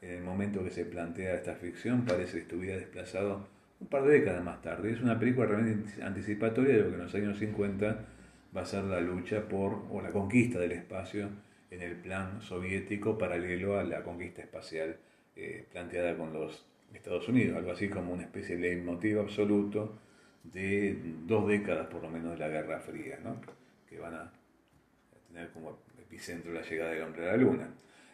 [0.00, 3.46] En el momento que se plantea esta ficción parece que estuviera desplazado
[3.80, 4.90] un par de décadas más tarde.
[4.90, 8.06] Es una película realmente anticipatoria de lo que en los años 50
[8.56, 11.28] va a ser la lucha por, o la conquista del espacio
[11.70, 14.96] en el plan soviético paralelo a la conquista espacial
[15.36, 19.98] eh, planteada con los Estados Unidos, algo así como una especie de leitmotiv absoluto
[20.42, 23.40] de dos décadas por lo menos de la Guerra Fría, ¿no?
[23.88, 24.32] que van a
[25.28, 27.68] tener como epicentro la llegada del hombre a la Luna.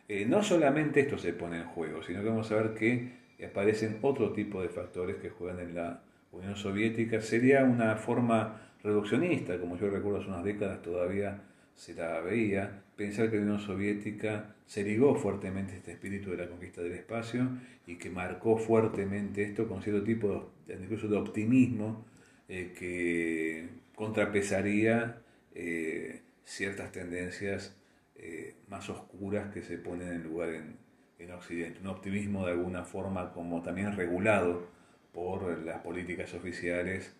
[0.09, 3.13] Eh, no solamente esto se pone en juego, sino que vamos a ver que
[3.45, 7.21] aparecen otro tipo de factores que juegan en la Unión Soviética.
[7.21, 11.43] Sería una forma reduccionista, como yo recuerdo hace unas décadas todavía
[11.75, 16.49] se la veía, pensar que la Unión Soviética se ligó fuertemente este espíritu de la
[16.49, 17.49] conquista del espacio
[17.87, 22.05] y que marcó fuertemente esto con cierto tipo de, incluso de optimismo
[22.49, 25.19] eh, que contrapesaría
[25.55, 27.77] eh, ciertas tendencias
[28.17, 30.77] eh, más oscuras que se ponen en lugar en,
[31.19, 31.81] en Occidente.
[31.81, 34.67] Un optimismo de alguna forma como también regulado
[35.13, 37.15] por las políticas oficiales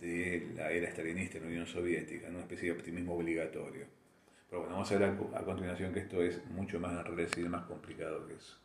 [0.00, 3.86] de la era estalinista en la Unión Soviética, una especie de optimismo obligatorio.
[4.48, 7.64] Pero bueno, vamos a ver a, continuación que esto es mucho más enredecido y más
[7.64, 8.56] complicado que eso.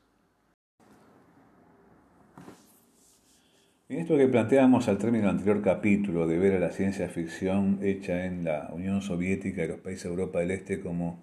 [3.89, 7.79] En esto que planteamos al término del anterior capítulo de ver a la ciencia ficción
[7.81, 11.19] hecha en la Unión Soviética y los países de Europa del Este como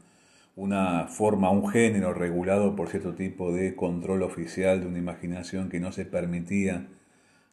[0.54, 5.80] una forma, un género regulado por cierto tipo de control oficial de una imaginación que
[5.80, 6.88] no se permitía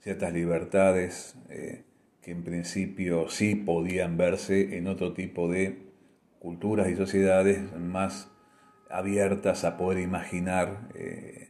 [0.02, 1.85] ciertas libertades eh,
[2.26, 5.78] que en principio sí podían verse en otro tipo de
[6.40, 8.32] culturas y sociedades más
[8.90, 11.50] abiertas a poder imaginar eh,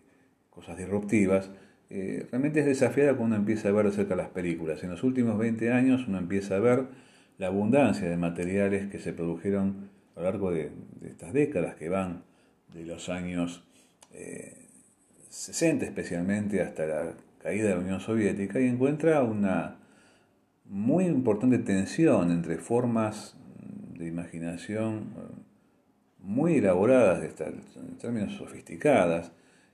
[0.50, 1.50] cosas disruptivas,
[1.90, 4.84] eh, realmente es desafiada cuando uno empieza a ver acerca de las películas.
[4.84, 6.88] En los últimos 20 años uno empieza a ver
[7.38, 10.72] la abundancia de materiales que se produjeron a lo largo de,
[11.06, 12.24] estas décadas que van
[12.74, 13.64] de los años
[15.30, 19.85] 60 eh, especialmente hasta la caída de la Unión Soviética y encuentra una
[20.68, 23.36] muy importante tensión entre formas
[23.98, 25.46] de imaginación eh,
[26.20, 29.32] muy elaboradas, en términos sofisticadas,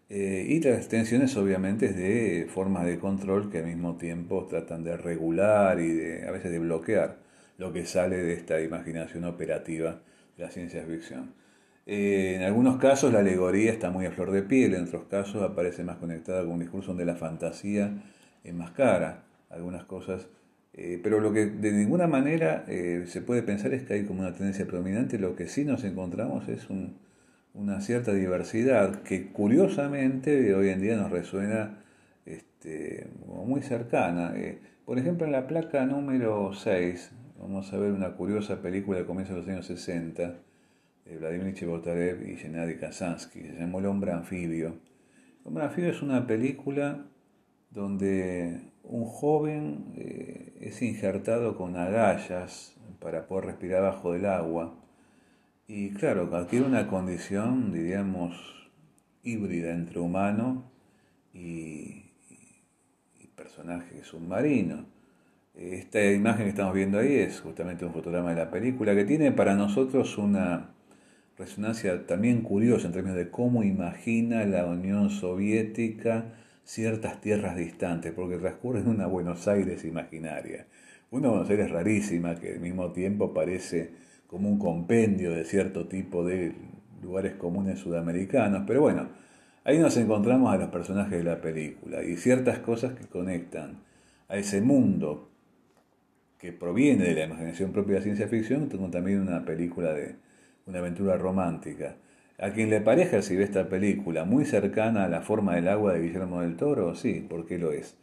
[0.10, 4.98] eh, y las tensiones obviamente de formas de control que al mismo tiempo tratan de
[4.98, 7.20] regular y de, a veces de bloquear
[7.58, 10.02] lo que sale de esta imaginación operativa
[10.36, 11.34] de la ciencia ficción.
[11.86, 15.42] Eh, en algunos casos la alegoría está muy a flor de piel, en otros casos
[15.42, 18.04] aparece más conectada con un discurso donde la fantasía
[18.44, 20.28] enmascara algunas cosas
[20.74, 24.22] eh, pero lo que de ninguna manera eh, se puede pensar es que hay como
[24.22, 26.68] una tendencia predominante, lo que sí nos encontramos es
[27.54, 31.84] una cierta diversidad que curiosamente hoy en día nos resuena
[32.26, 34.34] este, muy cercana.
[34.36, 39.06] Eh, por ejemplo, en la placa número 6 vamos a ver una curiosa película que
[39.06, 40.36] comienza en los años 60
[41.06, 44.68] de Vladimir Chivotarev y Gennady Kazansky, se llamó El hombre anfibio.
[45.42, 47.06] El hombre anfibio es una película
[47.72, 54.76] donde un joven eh, es injertado con agallas para poder respirar bajo del agua.
[55.68, 58.36] Y claro, adquiere una condición, diríamos,
[59.24, 60.72] híbrida entre humano
[61.34, 62.06] y,
[63.36, 64.86] personaje submarino.
[65.56, 69.32] Esta imagen que estamos viendo ahí es justamente un fotograma de la película que tiene
[69.32, 70.76] para nosotros una
[71.38, 76.26] resonancia también curiosa en términos de cómo imagina la Unión Soviética
[76.72, 80.68] ciertas tierras distantes, porque transcurre en una Buenos Aires imaginaria.
[81.10, 83.90] Una Buenos Aires rarísima que al mismo tiempo parece
[84.28, 86.54] como un compendio de cierto tipo de
[87.04, 89.10] lugares comunes sudamericanos, pero bueno,
[89.66, 93.82] ahí nos encontramos a los personajes de la película y ciertas cosas que conectan
[94.30, 95.30] a ese mundo
[96.38, 100.16] que proviene de la imaginación propia de la ciencia ficción, como también una película de
[100.68, 101.98] una aventura romántica.
[102.38, 105.94] A quien le parezca si ve esta película muy cercana a la forma del agua
[105.94, 107.98] de Guillermo del Toro, sí, porque lo es.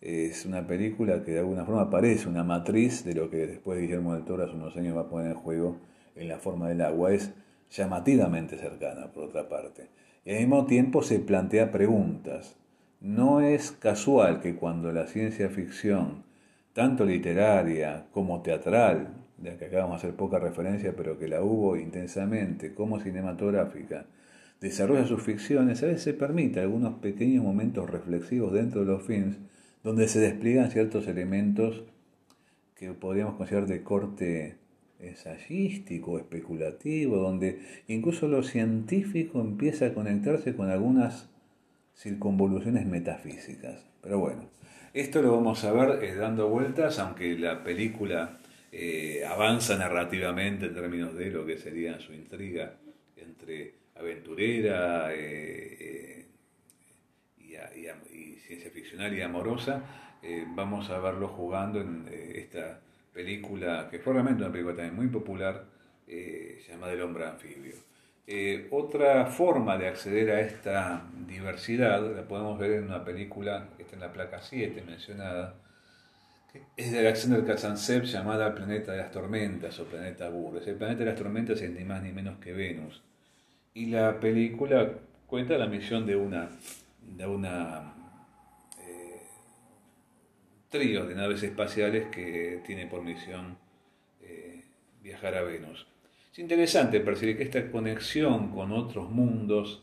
[0.00, 4.14] Es una película que de alguna forma parece una matriz de lo que después Guillermo
[4.14, 5.76] del Toro hace unos años va a poner en juego
[6.16, 7.12] en la forma del agua.
[7.12, 7.32] Es
[7.70, 9.88] llamativamente cercana, por otra parte.
[10.24, 12.56] Y al mismo tiempo se plantea preguntas.
[13.00, 16.24] No es casual que cuando la ciencia ficción,
[16.72, 19.08] tanto literaria como teatral,
[19.44, 24.06] de la que acabamos de hacer poca referencia, pero que la hubo intensamente como cinematográfica,
[24.60, 29.38] desarrolla sus ficciones, a veces se permite algunos pequeños momentos reflexivos dentro de los films
[29.82, 31.84] donde se despliegan ciertos elementos
[32.74, 34.56] que podríamos considerar de corte
[34.98, 41.28] ensayístico, especulativo, donde incluso lo científico empieza a conectarse con algunas
[41.94, 43.84] circunvoluciones metafísicas.
[44.00, 44.48] Pero bueno,
[44.94, 48.38] esto lo vamos a ver eh, dando vueltas, aunque la película
[48.76, 52.74] eh, avanza narrativamente en términos de lo que sería su intriga
[53.16, 56.26] entre aventurera eh,
[57.38, 59.82] y, y, ciencia ficcional y amorosa.
[60.56, 62.80] vamos a verlo jugando en esta
[63.12, 65.66] película, que fue realmente una película también muy popular,
[66.68, 67.76] llamada El hombre anfibio.
[68.26, 73.82] Eh, otra forma de acceder a esta diversidad la podemos ver en una película que
[73.82, 75.56] está en la placa 7 mencionada,
[76.76, 80.66] es de Alexander Kazantsev llamada Planeta de las Tormentas o Planeta Burres.
[80.66, 83.02] El planeta de las tormentas es ni más ni menos que Venus.
[83.74, 84.92] Y la película
[85.26, 86.48] cuenta la misión de una,
[87.00, 87.94] de una
[88.80, 89.22] eh,
[90.68, 93.56] trío de naves espaciales que tiene por misión
[94.20, 94.62] eh,
[95.02, 95.86] viajar a Venus.
[96.32, 99.82] Es interesante percibir que esta conexión con otros mundos,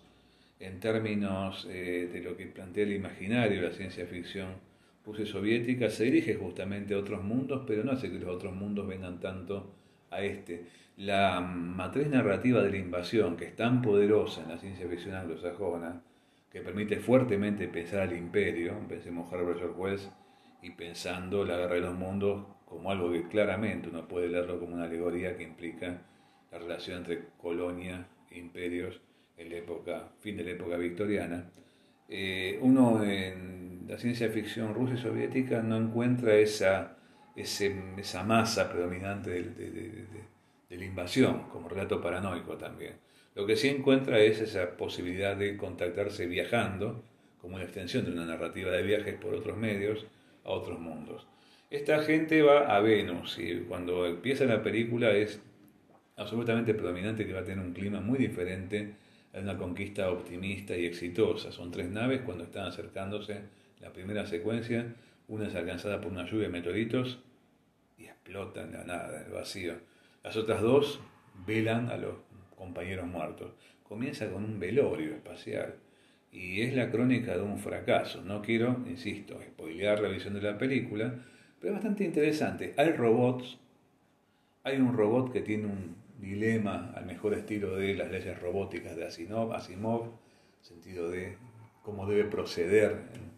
[0.60, 4.71] en términos eh, de lo que plantea el imaginario, la ciencia ficción
[5.06, 8.88] rusa soviética, se dirige justamente a otros mundos, pero no hace que los otros mundos
[8.88, 9.74] vengan tanto
[10.10, 10.66] a este.
[10.98, 16.02] La matriz narrativa de la invasión, que es tan poderosa en la ciencia ficción anglosajona,
[16.52, 20.12] que permite fuertemente pensar al imperio, pensemos George Wells,
[20.62, 24.76] y pensando la guerra de los mundos como algo que claramente uno puede leerlo como
[24.76, 26.02] una alegoría que implica
[26.52, 29.02] la relación entre colonia e imperios
[29.38, 31.50] en la época, fin de la época victoriana,
[32.08, 36.96] eh, uno en la ciencia ficción rusa y soviética no encuentra esa,
[37.36, 42.94] esa masa predominante de, la invasión, como relato paranoico también.
[43.36, 47.04] Lo que sí encuentra es esa posibilidad de contactarse viajando,
[47.42, 50.06] como una extensión de una narrativa de viajes por otros medios,
[50.46, 51.28] a otros mundos.
[51.70, 55.42] Esta gente va a Venus y cuando empieza la película es
[56.16, 58.94] absolutamente predominante que va a tener un clima muy diferente
[59.34, 61.52] a una conquista optimista y exitosa.
[61.52, 64.96] Son tres naves cuando están acercándose la primera secuencia,
[65.28, 67.24] una es alcanzada por una lluvia de meteoritos
[67.98, 69.74] y explota en la nada, en el vacío.
[70.24, 71.02] Las otras dos
[71.46, 72.16] velan a los
[72.56, 73.54] compañeros muertos.
[73.84, 75.76] Comienza con un velorio espacial
[76.32, 78.22] y es la crónica de un fracaso.
[78.22, 81.26] No quiero, insisto, spoilear la visión de la película,
[81.60, 82.74] pero es bastante interesante.
[82.78, 83.58] Hay robots,
[84.64, 89.08] hay un robot que tiene un dilema al mejor estilo de las leyes robóticas de
[89.08, 90.12] Asimov, Asimov
[90.62, 91.38] sentido de
[91.82, 93.31] cómo debe proceder en,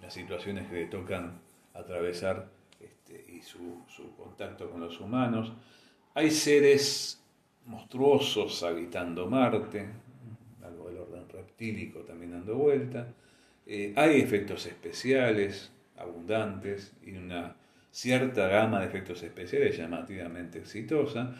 [0.00, 1.40] las situaciones que le tocan
[1.74, 2.48] atravesar
[2.80, 3.84] este, y su,
[4.16, 5.52] contacto con los humanos.
[6.14, 7.22] Hay seres
[7.66, 9.86] monstruosos habitando Marte,
[10.62, 13.12] algo del orden reptílico también dando vuelta.
[13.66, 17.56] Eh, hay efectos especiales abundantes y una
[17.90, 21.34] cierta gama de efectos especiales llamativamente exitosa,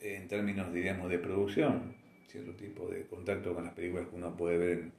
[0.00, 1.94] en términos, diríamos, de producción,
[2.28, 4.92] cierto tipo de contacto con las películas que uno puede ver en,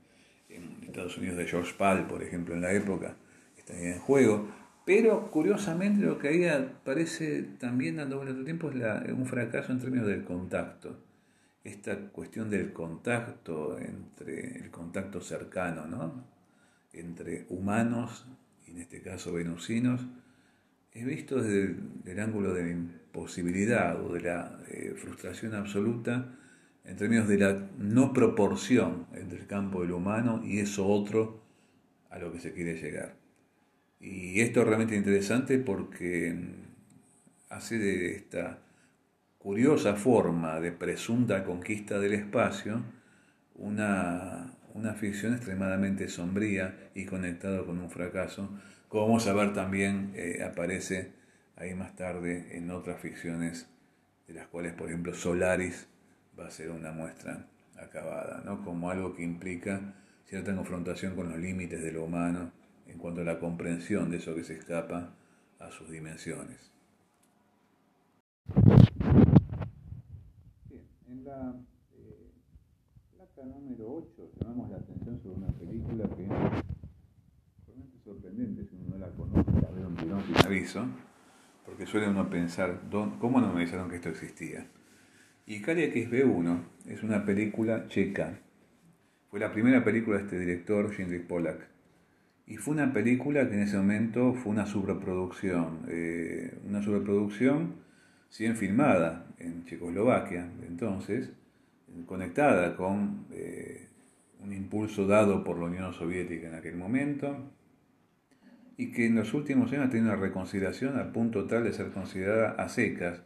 [0.49, 3.15] Estados Unidos de George Pal, por ejemplo, en la época,
[3.57, 4.49] está en juego.
[4.85, 9.79] Pero curiosamente lo que ahí aparece también dando vuelta otro tiempo es un fracaso en
[9.79, 10.97] términos del contacto.
[11.63, 16.23] Esta cuestión del contacto, entre el contacto cercano, ¿no?
[16.93, 18.25] entre humanos,
[18.65, 20.01] y en este caso venusinos,
[20.91, 26.38] es visto desde el, ángulo de la imposibilidad o de la eh, frustración absoluta
[26.89, 31.41] en términos de la no proporción entre el campo del humano y eso otro
[32.09, 33.15] a lo que se quiere llegar.
[33.99, 38.59] Y esto es realmente interesante porque mm, hace de esta
[39.37, 42.81] curiosa forma de presunta conquista del espacio
[43.55, 48.49] una, una ficción extremadamente sombría y conectada con un fracaso
[48.89, 51.11] como vamos a ver también eh, aparece
[51.55, 53.69] ahí más tarde en otras ficciones,
[54.27, 55.87] de las cuales, por ejemplo, Solaris
[56.39, 57.47] va a ser una muestra
[57.77, 58.63] acabada, ¿no?
[58.63, 59.93] como algo que implica
[60.25, 62.51] cierta confrontación con los límites de lo humano
[62.87, 65.13] en cuanto a la comprensión de eso que se escapa
[65.59, 66.71] a sus dimensiones.
[70.69, 71.55] Bien, en la
[71.93, 72.31] eh,
[73.15, 76.29] placa número 8 llamamos la atención sobre una película que es
[77.67, 80.85] realmente sorprendente la conozco, la veo un tirón sin aviso,
[81.65, 84.67] porque suele uno pensar, ¿cómo no me dijeron que esto existía?
[85.49, 88.37] Y Cali XB1 es una película checa.
[89.31, 91.67] Fue la primera película de este director, Jindrik Pollack.
[92.45, 95.87] Y fue una película que en ese momento fue una sobreproducción.
[95.87, 97.77] Eh, una sobreproducción,
[98.29, 101.31] si bien filmada en Checoslovaquia, entonces,
[102.05, 103.87] conectada con eh,
[104.43, 107.35] un impulso dado por la Unión Soviética en aquel momento,
[108.77, 111.89] y que en los últimos años ha tenido una reconsideración al punto tal de ser
[111.89, 113.23] considerada a secas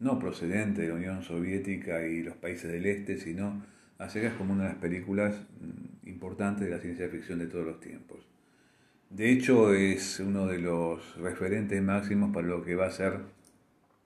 [0.00, 3.62] no procedente de la Unión Soviética y los países del Este, sino
[3.98, 7.66] a secas como una de las películas mm, importantes de la ciencia ficción de todos
[7.66, 8.26] los tiempos.
[9.10, 13.18] De hecho, es uno de los referentes máximos para lo que va a ser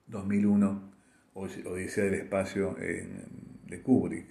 [0.07, 0.93] 2001,
[1.35, 2.77] Odisea del Espacio
[3.67, 4.27] de Kubrick.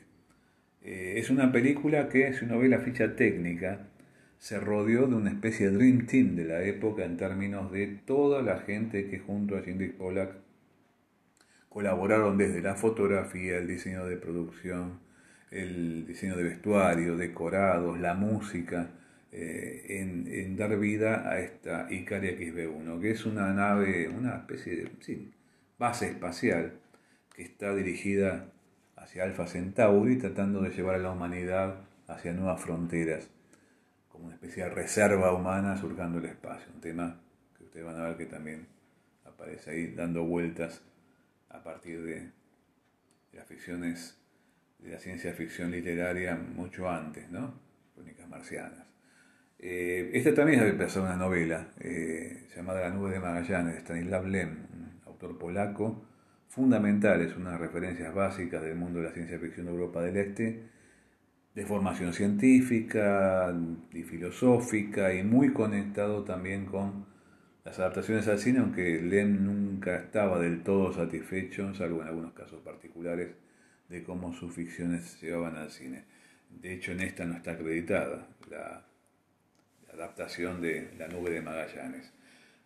[0.81, 3.87] Eh, es una película que, si uno ve la ficha técnica,
[4.37, 8.41] se rodeó de una especie de Dream Team de la época en términos de toda
[8.41, 10.33] la gente que junto a Cindy Pollack
[11.73, 14.99] colaboraron desde la fotografía, el diseño de producción,
[15.49, 18.91] el diseño de vestuario, decorados, la música,
[19.31, 25.31] eh, en, dar vida a esta Icaria XB1, que es una nave, una especie de
[25.79, 26.73] base espacial
[27.35, 28.51] que está dirigida
[28.95, 33.31] hacia Alpha Centauri, tratando de llevar a la humanidad hacia nuevas fronteras
[34.09, 37.19] como una especie de reserva humana surcando el espacio, un tema
[37.57, 38.67] que ustedes van a ver que también
[39.25, 40.83] aparece ahí dando vueltas
[41.53, 42.29] a partir de,
[43.31, 44.19] las ficciones,
[44.79, 47.53] de la ciencia ficción literaria mucho antes, ¿no?
[47.95, 48.85] Crónicas marcianas.
[49.59, 54.27] Eh, esta también es de una novela eh, llamada La nube de Magallanes, de Stanislav
[54.27, 56.05] Lem, un autor polaco,
[56.49, 60.01] fundamental, es una de las referencias básicas del mundo de la ciencia ficción de Europa
[60.01, 60.63] del Este,
[61.55, 63.55] de formación científica
[63.91, 67.12] y filosófica y muy conectado también con
[67.63, 72.61] las adaptaciones al cine, aunque Lem nunca estaba del todo satisfecho, salvo en algunos casos
[72.61, 73.29] particulares,
[73.87, 76.03] de cómo sus ficciones se llevaban al cine.
[76.49, 78.85] De hecho, en esta no está acreditada la,
[79.93, 82.11] adaptación de La nube de Magallanes.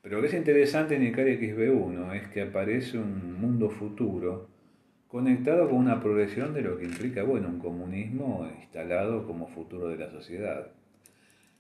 [0.01, 4.47] Pero lo que es interesante en Icaria XB1 es que aparece un mundo futuro
[5.09, 9.97] conectado con una progresión de lo que implica, bueno, un comunismo instalado como futuro de
[9.97, 10.71] la sociedad.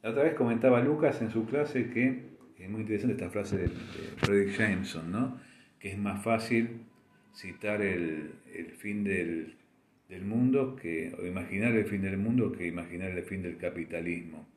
[0.01, 2.26] La otra vez comentaba Lucas en su clase que
[2.59, 3.69] es muy interesante esta frase de,
[4.17, 5.39] Frederick Jameson, ¿no?
[5.79, 6.81] que es más fácil
[7.33, 8.31] citar el,
[8.77, 9.55] fin del,
[10.23, 14.47] mundo que, o imaginar el fin del mundo que imaginar el fin del capitalismo.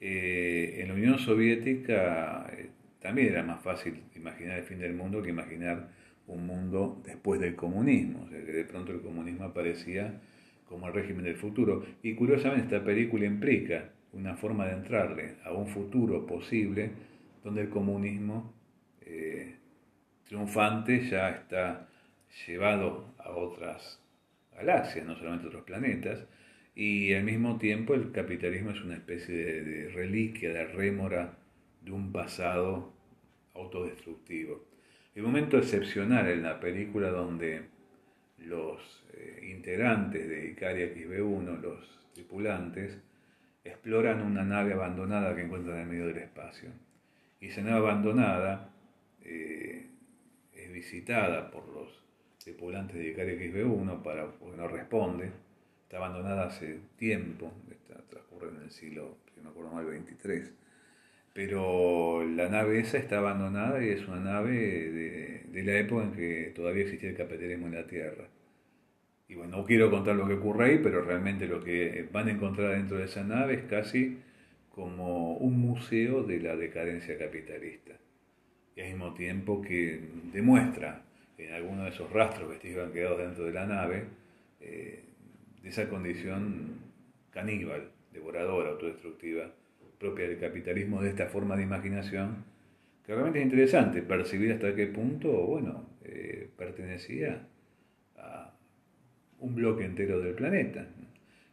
[0.00, 2.70] Eh, en la Unión Soviética eh,
[3.00, 5.90] también era más fácil imaginar el fin del mundo que imaginar
[6.26, 10.20] un mundo después del comunismo, o sea que de pronto el comunismo aparecía
[10.68, 11.84] como el régimen del futuro.
[12.02, 16.90] Y curiosamente esta película implica una forma de entrarle a un futuro posible
[17.42, 18.52] donde el comunismo
[19.00, 19.56] eh,
[20.28, 21.88] triunfante ya está
[22.46, 24.00] llevado a otras
[24.54, 26.26] galaxias, no solamente a otros planetas,
[26.74, 31.36] y al mismo tiempo el capitalismo es una especie de, reliquia, de rémora
[31.82, 32.92] de un pasado
[33.54, 34.64] autodestructivo.
[35.14, 37.62] El momento excepcional en la película donde
[38.38, 42.98] los eh, integrantes de Icaria XB1, los tripulantes,
[43.64, 46.70] exploran una nave abandonada que encuentran en medio del espacio.
[47.40, 48.70] Nave abandonada
[49.22, 49.86] eh,
[50.54, 51.88] es visitada por los
[52.42, 55.30] tripulantes de Icaria XB1 para, porque no responde.
[55.82, 60.52] Está abandonada hace tiempo, está, transcurre en el siglo, si no me acuerdo mal, 23
[61.32, 66.12] pero la nave esa está abandonada y es una nave de, de, la época en
[66.12, 68.28] que todavía existía el capitalismo en la Tierra.
[69.28, 72.32] Y bueno, no quiero contar lo que ocurre ahí, pero realmente lo que van a
[72.32, 74.18] encontrar dentro de esa nave es casi
[74.80, 77.92] como un museo de la decadencia capitalista.
[78.74, 80.00] Y al mismo tiempo que
[80.32, 81.02] demuestra
[81.36, 84.04] en algunos de esos rastros que han quedado dentro de la nave,
[84.60, 85.04] eh,
[85.62, 86.78] de esa condición
[87.30, 89.50] caníbal, devoradora, autodestructiva
[89.98, 92.44] propia del capitalismo de esta forma de imaginación,
[93.04, 97.46] que realmente es interesante percibir hasta qué punto, bueno, eh, pertenecía
[98.16, 98.54] a
[99.40, 100.88] un bloque entero del planeta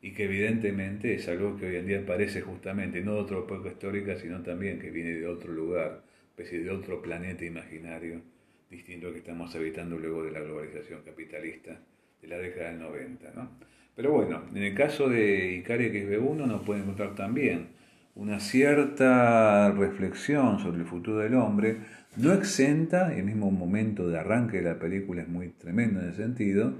[0.01, 3.69] y que evidentemente es algo que hoy en día parece justamente no de otra época
[3.69, 8.21] histórica, sino también que viene de otro lugar, especie de otro planeta imaginario
[8.69, 11.79] distinto que estamos habitando luego de la globalización capitalista
[12.21, 13.31] de la década del 90.
[13.35, 13.49] ¿no?
[13.95, 17.69] Pero bueno, en el caso de Icaria XB1 nos pueden encontrar también
[18.15, 21.77] una cierta reflexión sobre el futuro del hombre,
[22.15, 26.09] no exenta, y el mismo momento de arranque de la película es muy tremendo en
[26.09, 26.73] ese sentido,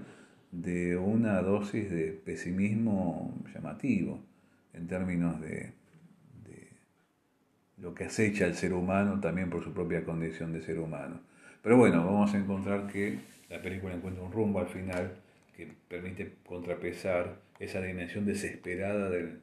[0.52, 4.20] de una dosis de pesimismo llamativo
[4.74, 5.72] en términos de,
[7.78, 11.22] lo que acecha al ser humano también por su propia condición de ser humano.
[11.62, 13.20] Pero bueno, vamos a encontrar que
[13.50, 15.16] la película encuentra un rumbo al final
[15.56, 19.42] que permite contrapesar esa dimensión desesperada del,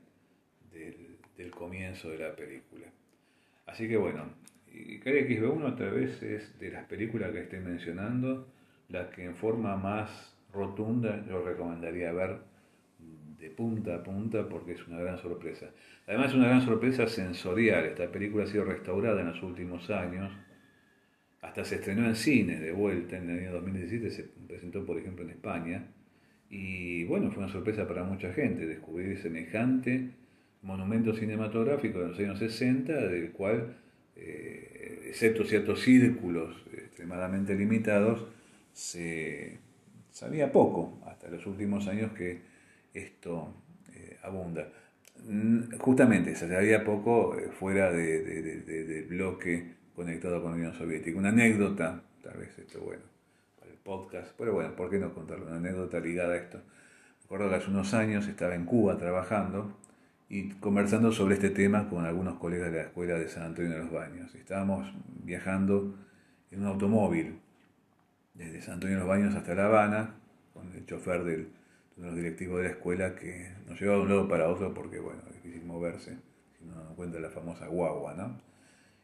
[1.50, 2.86] comienzo de la película.
[3.66, 4.24] Así que bueno,
[4.72, 8.48] Icaria XB1 otra vez es de las películas que estoy mencionando,
[8.88, 12.38] la que en forma más rotunda yo recomendaría ver
[13.38, 15.70] de punta a punta porque es una gran sorpresa.
[16.06, 17.84] Además es una gran sorpresa sensorial.
[17.84, 20.32] Esta película ha sido restaurada en los últimos años
[21.44, 25.24] hasta se estrenó en cine de vuelta en el año 2017, se presentó por ejemplo
[25.24, 25.86] en España.
[26.48, 30.10] Y bueno, fue una sorpresa para mucha gente descubrir semejante
[30.62, 33.76] monumento cinematográfico de los años 60, del cual,
[34.16, 38.26] eh, excepto ciertos círculos extremadamente limitados,
[38.72, 39.58] se
[40.14, 42.40] sabía poco hasta los últimos años que
[42.94, 43.52] esto
[43.92, 44.68] eh, abunda.
[45.26, 51.18] Mm, justamente se sabía poco eh, fuera del bloque conectado con la Unión Soviética.
[51.18, 53.02] Una anécdota, tal vez esto bueno,
[53.58, 55.46] para el podcast, pero bueno, ¿por qué no contarlo?
[55.46, 56.60] Una anécdota ligada a esto.
[57.22, 59.76] Recuerdo que hace unos años estaba en Cuba trabajando
[60.28, 63.78] y conversando sobre este tema con algunos colegas de la escuela de San Antonio de
[63.78, 64.32] los Baños.
[64.36, 64.94] Estábamos
[65.24, 65.96] viajando
[66.52, 67.40] en un automóvil
[68.34, 70.14] desde San Antonio de los Baños hasta La Habana,
[70.52, 71.48] con el chofer del,
[71.96, 74.98] de los directivos de la escuela que nos llevaba de un lado para otro porque,
[74.98, 76.16] bueno, es difícil moverse,
[76.58, 78.40] si no nos cuenta la famosa guagua, ¿no?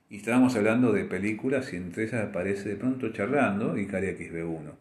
[0.09, 4.73] Y estábamos hablando de películas y entre ellas aparece de pronto charlando Icari XB1.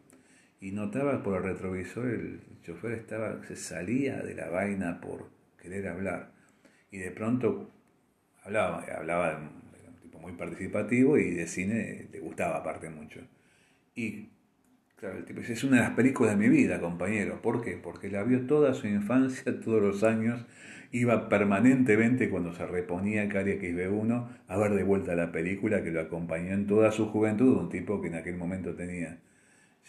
[0.60, 5.86] Y notaba por el retrovisor el chofer estaba, se salía de la vaina por querer
[5.86, 6.32] hablar.
[6.90, 7.70] Y de pronto
[8.42, 13.20] hablaba, hablaba de un tipo muy participativo y de cine le gustaba aparte mucho.
[13.94, 14.30] Y
[15.00, 15.16] Claro,
[15.48, 17.40] es una de las películas de mi vida, compañero.
[17.40, 17.78] ¿Por qué?
[17.82, 20.44] Porque la vio toda su infancia, todos los años,
[20.92, 26.02] iba permanentemente cuando se reponía Cari XB1 a ver de vuelta la película que lo
[26.02, 29.20] acompañó en toda su juventud, un tipo que en aquel momento tenía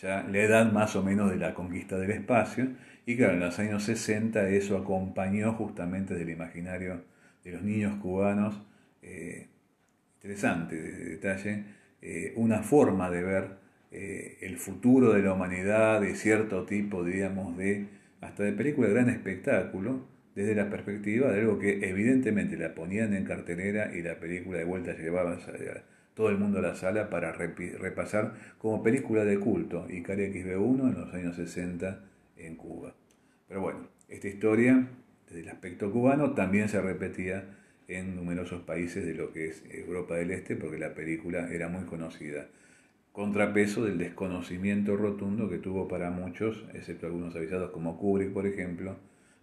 [0.02, 2.70] ya la edad más o menos de la conquista del espacio.
[3.06, 7.04] Y claro, en los años 60 eso acompañó justamente del imaginario
[7.44, 8.62] de los niños cubanos,
[9.02, 9.50] eh,
[10.16, 11.66] interesante de detalle,
[12.02, 13.61] eh, una forma de ver
[13.92, 17.88] eh, el futuro de la humanidad, de cierto tipo, digamos, de
[18.22, 23.14] hasta de película de gran espectáculo, desde la perspectiva de algo que evidentemente la ponían
[23.14, 25.40] en cartelera y la película de vuelta llevaba a
[26.14, 30.90] todo el mundo a la sala para repasar como película de culto, y Icari XB1
[30.90, 32.04] en los años 60
[32.38, 32.96] en Cuba.
[33.48, 34.88] Pero bueno, esta historia,
[35.28, 40.16] desde el aspecto cubano, también se repetía en numerosos países de lo que es Europa
[40.16, 42.48] del Este, porque la película era muy conocida
[43.12, 48.96] contrapeso del desconocimiento rotundo que tuvo para muchos, excepto algunos avisados como Kubrick, por ejemplo,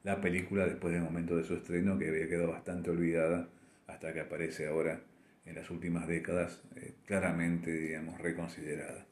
[0.05, 3.49] la película después del momento de su estreno, que había quedado bastante olvidada
[3.87, 5.01] hasta que aparece ahora
[5.45, 9.07] en las últimas décadas, eh, claramente, digamos, reconsiderada.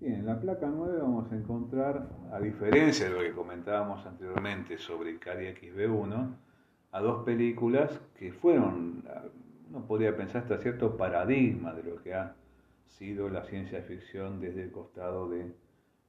[0.00, 4.76] Bien, en la placa 9 vamos a encontrar, a diferencia de lo que comentábamos anteriormente
[4.76, 6.34] sobre Icari XB1,
[6.92, 9.02] a dos películas que fueron
[9.74, 12.36] uno podría pensar hasta cierto paradigma de lo que ha
[12.86, 15.52] sido la ciencia ficción desde el costado de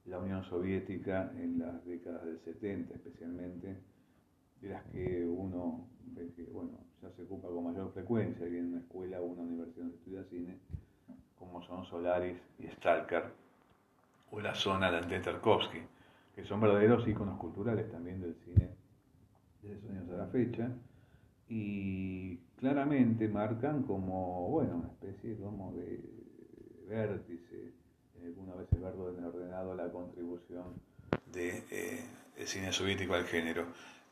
[0.04, 3.76] la Unión Soviética en las décadas del 70 especialmente,
[4.60, 9.20] de las que uno que bueno, ya se ocupa con mayor frecuencia en una escuela
[9.20, 10.58] o una universidad donde estudia cine,
[11.36, 13.24] como son Solaris y Stalker,
[14.30, 15.80] o la zona de Tarkovsky,
[16.36, 18.70] que son verdaderos íconos culturales también del cine
[19.60, 20.70] desde esos años a la fecha,
[21.48, 26.00] y claramente marcan como, bueno, una especie como de
[26.88, 27.72] vértice,
[28.24, 30.64] algunas veces verlo ordenado la contribución
[31.32, 32.04] de, eh,
[32.44, 33.66] cine soviético al género.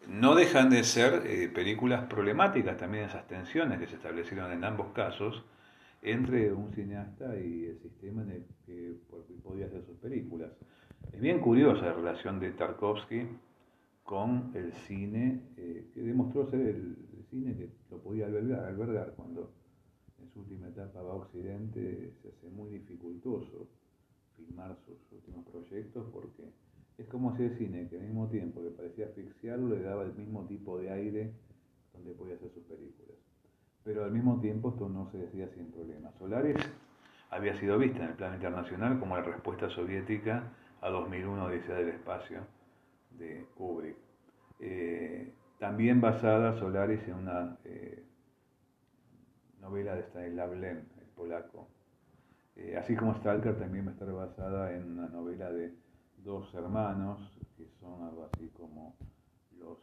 [0.09, 4.89] No dejan de ser eh, películas problemáticas también esas tensiones que se establecieron en ambos
[4.93, 5.43] casos
[6.03, 8.97] entre un cineasta y el sistema en el que
[9.43, 10.51] podía hacer sus películas.
[11.13, 13.27] Es bien curiosa la relación de Tarkovsky
[14.03, 16.97] con el cine, eh, que demostró ser el,
[17.35, 19.51] cine que lo podía albergar, albergar cuando
[20.23, 23.67] en su última etapa va a Occidente, se hace muy dificultoso
[24.37, 26.45] filmar sus últimos proyectos porque
[26.97, 30.15] es como si el cine, que al mismo tiempo que parecía asfixiarlo, le daba el
[30.15, 31.33] mismo tipo de aire
[31.93, 33.19] donde podía hacer sus películas.
[33.83, 36.15] Pero al mismo tiempo esto no se decía sin problemas.
[36.19, 36.57] Solaris
[37.31, 41.89] había sido vista en el plano internacional como la respuesta soviética a 2001 Odisea del
[41.89, 42.47] Espacio
[43.19, 43.97] de Kubrick.
[44.61, 48.05] Eh, también basada Solaris en una eh,
[49.61, 51.69] novela de Stanislav Lem, el polaco.
[52.57, 55.75] Eh, así como Stalker también va a estar basada en una novela de
[56.19, 57.21] dos hermanos,
[57.57, 58.97] que son algo así como
[59.59, 59.79] los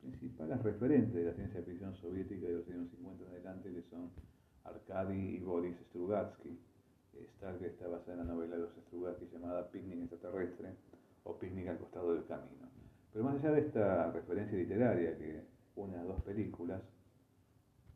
[0.00, 4.10] principales referentes de la ciencia ficción soviética de los años 50 en adelante, que son
[4.64, 6.58] Arkady y Boris Strugatsky.
[7.36, 10.74] Stalker está basada en la novela de los Strugatsky llamada Picnic extraterrestre
[11.24, 12.68] o Picnic al costado del camino.
[13.12, 15.42] Pero más allá de esta referencia literaria que
[15.76, 16.82] une a dos películas,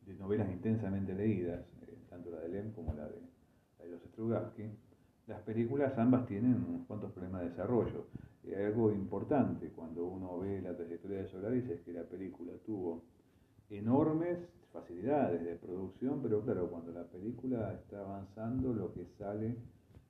[0.06, 3.20] de novelas intensamente leídas, eh, tanto la de Lem como la de,
[3.90, 4.64] los Strugatsky,
[5.26, 8.06] las películas ambas tienen unos cuantos problemas de desarrollo.
[8.44, 13.02] Y algo importante cuando uno ve la trayectoria de Solaris es que la película tuvo
[13.70, 14.38] enormes
[14.72, 19.56] facilidades de producción, pero claro, cuando la película está avanzando, lo que sale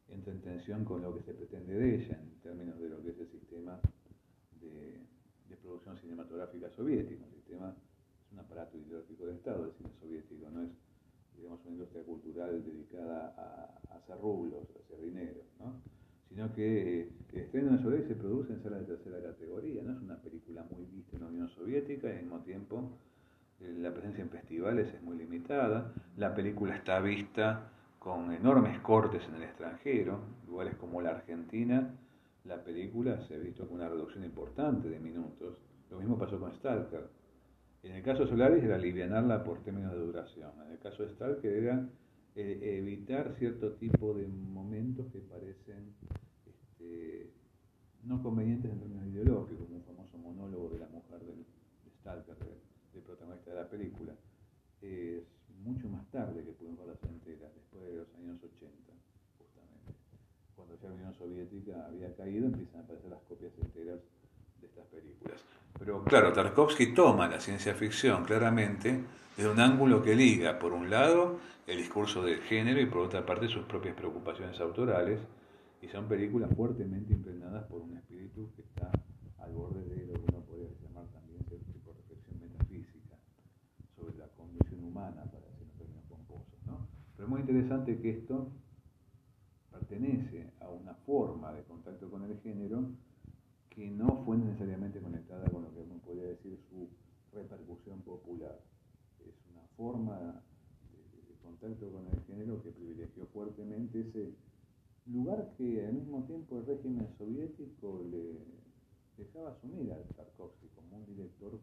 [0.08, 3.10] entra en tensión con lo que se pretende de ella, en términos de lo que
[3.10, 3.78] es el sistema
[5.62, 7.24] producción cinematográfica soviético.
[7.24, 10.70] El sistema es un aparato ideológico de Estado, el cine soviético, no es
[11.36, 15.74] digamos, una industria cultural dedicada a, hacer rublos, a hacer dinero, ¿no?
[16.28, 20.00] sino que el estreno de Soleil se produce en salas de tercera categoría, no es
[20.00, 22.90] una película muy vista en la Unión Soviética y al mismo tiempo
[23.60, 29.22] eh, la presencia en festivales es muy limitada, la película está vista con enormes cortes
[29.28, 31.94] en el extranjero, lugares como la Argentina,
[32.44, 35.58] la película se ha visto con una reducción importante de minutos.
[35.90, 37.08] Lo mismo pasó con Stalker.
[37.82, 40.50] En el caso de Solaris era alivianarla por términos de duración.
[40.66, 41.88] En el caso de Stalker era
[42.34, 45.94] eh, evitar cierto tipo de momentos que parecen
[46.46, 47.30] este,
[48.04, 51.44] no convenientes en términos ideológicos, como un famoso monólogo de la mujer del,
[51.84, 52.36] de Stalker,
[52.94, 54.14] del, protagonista de la película.
[54.80, 55.24] Es
[55.62, 58.92] mucho más tarde que pudimos ver las enteras, después de los años 80,
[59.38, 59.92] justamente.
[60.56, 64.00] Cuando ya la Unión Soviética había caído, empiezan a aparecer las copias enteras
[64.60, 65.40] de estas películas.
[65.78, 69.00] Pero claro, Tarkovsky toma la ciencia ficción claramente
[69.36, 73.24] desde un ángulo que liga, por un lado, el discurso del género y por otra
[73.24, 75.20] parte sus propias preocupaciones autorales,
[75.80, 78.90] y son películas fuertemente impregnadas por un espíritu que está
[79.38, 83.16] al borde de lo que uno podría llamar también cierto tipo de reflexión metafísica
[83.96, 86.58] sobre la condición humana, para decir en términos pomposos.
[86.66, 86.86] ¿no?
[87.16, 88.52] Pero es muy interesante que esto
[89.92, 92.88] pertenece a una forma de contacto con el género
[93.68, 96.88] que no fue necesariamente conectada con lo que uno podría decir su
[97.32, 98.58] repercusión popular.
[99.20, 100.42] Es una forma
[101.28, 104.34] de, contacto con el género que privilegió fuertemente ese
[105.06, 108.38] lugar que al mismo tiempo el régimen soviético le
[109.18, 111.60] dejaba asumir a Tarkovsky como un director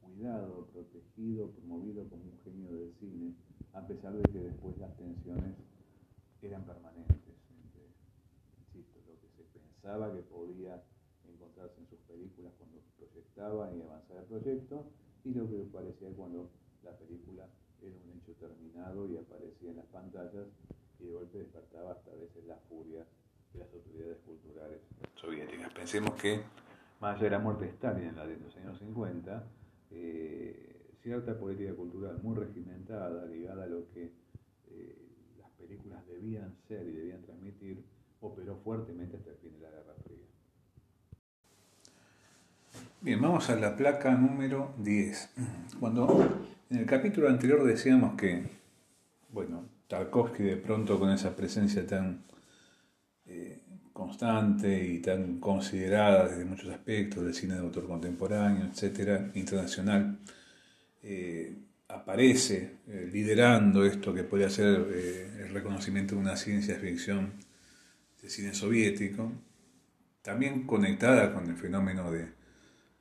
[0.00, 3.34] cuidado, protegido, promovido como un genio del cine,
[3.74, 5.56] a pesar de que después las tensiones
[6.46, 7.16] eran permanentes.
[8.68, 9.44] insisto, lo que se
[9.84, 10.82] pensaba que podía
[11.28, 14.86] encontrarse en sus películas cuando proyectaba y avanzaba el proyecto,
[15.24, 16.48] y lo que parecía cuando
[16.82, 17.46] la película
[17.82, 20.46] era un hecho terminado y aparecía en las pantallas
[20.98, 23.04] y de golpe despertaba hasta a veces la furia
[23.52, 24.80] de las autoridades culturales
[25.16, 25.74] soviéticas.
[25.74, 26.40] Pensemos que,
[27.00, 29.44] más allá de la muerte de Stalin en, la de los años 50,
[29.90, 34.12] eh, cierta política cultural muy regimentada, ligada a lo que
[34.70, 34.96] eh,
[35.38, 37.84] las películas debían ser y debían transmitir,
[38.24, 40.18] operó fuertemente hasta el fin de la Guerra Fría.
[43.00, 45.30] Bien, vamos a la placa número 10.
[45.78, 48.44] Cuando en el capítulo anterior decíamos que,
[49.30, 52.24] bueno, Tarkovsky de pronto con esa presencia tan
[53.26, 53.62] eh,
[53.92, 60.18] constante y tan considerada desde muchos aspectos del cine de autor contemporáneo, etcétera, internacional,
[61.02, 61.54] eh,
[61.88, 64.66] aparece eh, liderando esto que puede ser
[65.44, 67.43] el reconocimiento de una ciencia ficción
[68.24, 69.30] de cine soviético,
[70.22, 72.32] también conectada con el fenómeno de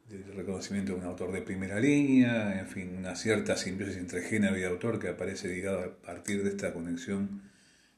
[0.10, 4.58] del reconocimiento de un autor de primera línea, en fin, una cierta simbiosis entre género
[4.58, 7.42] y autor que aparece ligado a partir de esta conexión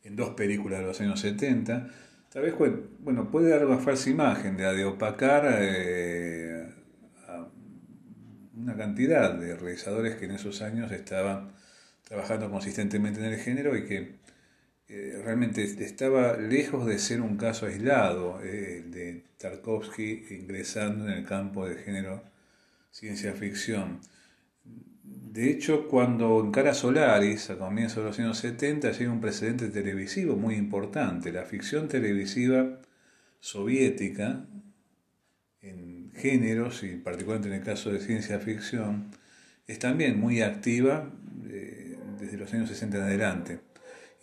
[0.03, 1.89] en dos películas de los años 70.
[2.31, 2.53] Tal vez,
[2.99, 6.69] bueno, puede dar una falsa imagen de, de opacar eh,
[7.27, 7.47] a
[8.55, 11.53] una cantidad de realizadores que en esos años estaban
[12.03, 14.15] trabajando consistentemente en el género y que
[14.87, 21.25] eh, realmente estaba lejos de ser un caso aislado eh, de Tarkovsky ingresando en el
[21.25, 22.23] campo del género
[22.91, 23.99] ciencia ficción.
[25.03, 30.35] De hecho, cuando encara Solaris, a comienzos de los años 70, llega un precedente televisivo
[30.35, 31.31] muy importante.
[31.31, 32.79] La ficción televisiva
[33.39, 34.45] soviética,
[35.61, 39.11] en géneros y particularmente en el caso de ciencia ficción,
[39.67, 41.11] es también muy activa
[41.49, 43.59] eh, desde los años 60 en adelante.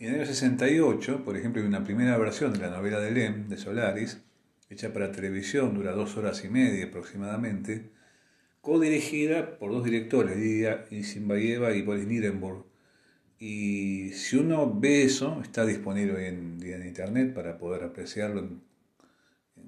[0.03, 3.49] En el año 68, por ejemplo, hay una primera versión de la novela de Lem,
[3.49, 4.21] de Solaris,
[4.69, 7.93] hecha para televisión, dura dos horas y media aproximadamente,
[8.61, 12.65] codirigida por dos directores, Lidia Isinbayeva y Boris Nirenburg.
[13.39, 18.61] Y si uno ve eso, está disponible en internet para poder apreciarlo en,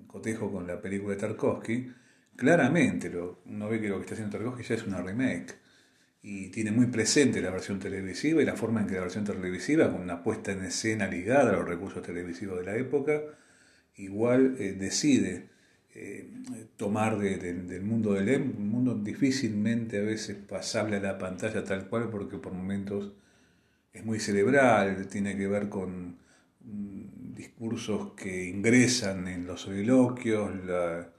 [0.09, 1.93] cotejo con la película de Tarkovsky.
[2.35, 5.64] Claramente lo, uno ve que lo que está haciendo Tarkovsky ya es una remake
[6.27, 9.93] y tiene muy presente la versión televisiva y la forma en que la versión televisiva,
[9.93, 13.20] con una puesta en escena ligada a los recursos televisivos de la época,
[13.97, 15.51] igual eh, decide
[15.95, 16.27] eh,
[16.79, 21.91] tomar del mundo del EM, un mundo difícilmente a veces pasable a la pantalla tal
[21.91, 23.12] cual, porque por momentos
[23.93, 26.16] es muy cerebral, tiene que ver con
[26.62, 31.14] mm, discursos que ingresan en los soliloquios, la,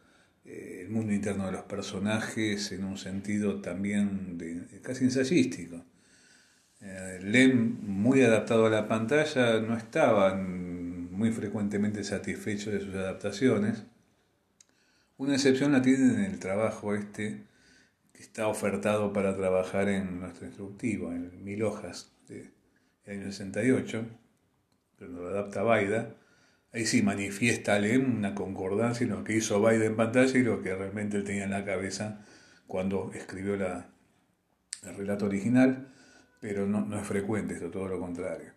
[0.45, 5.83] el mundo interno de los personajes en un sentido también de, casi ensayístico.
[6.81, 13.83] eh, Lem, muy adaptado a la pantalla, no estaba muy frecuentemente satisfecho de sus adaptaciones.
[15.17, 17.43] Una excepción la tiene en el trabajo este
[18.13, 22.51] que está ofertado para trabajar en nuestro instructivo, en Mil Hojas, del
[23.07, 24.05] año 68,
[24.97, 26.15] cuando lo adapta Baida.
[26.75, 30.61] Ahí sí manifiesta Lem una concordancia en lo que hizo Baida en pantalla y lo
[30.61, 32.25] que realmente él tenía en la cabeza
[32.67, 33.89] cuando escribió la,
[34.83, 35.87] el relato original
[36.45, 38.51] pero no, es frecuente esto, todo lo contrario.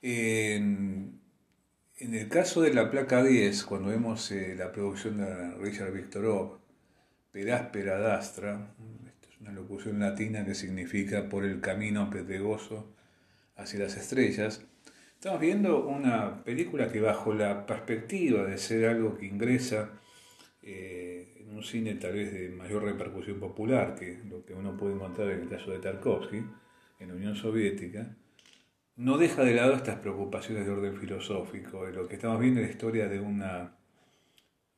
[0.00, 1.20] En,
[1.98, 6.58] el caso de la placa 10, cuando vemos eh, la producción de Richard Victorov,
[7.30, 8.74] Peráspera d'Astra,
[9.28, 12.94] es una locución latina que significa por el camino pedregoso
[13.56, 14.64] hacia las estrellas,
[15.18, 19.90] estamos viendo una película que bajo la perspectiva de ser algo que ingresa
[20.62, 24.94] eh, en un cine tal vez de mayor repercusión popular que lo que uno puede
[24.94, 26.44] encontrar en el caso de Tarkovsky,
[27.00, 28.14] en la Unión Soviética,
[28.94, 31.84] no deja de lado estas preocupaciones de orden filosófico.
[31.86, 33.76] Lo que estamos viendo es la historia de una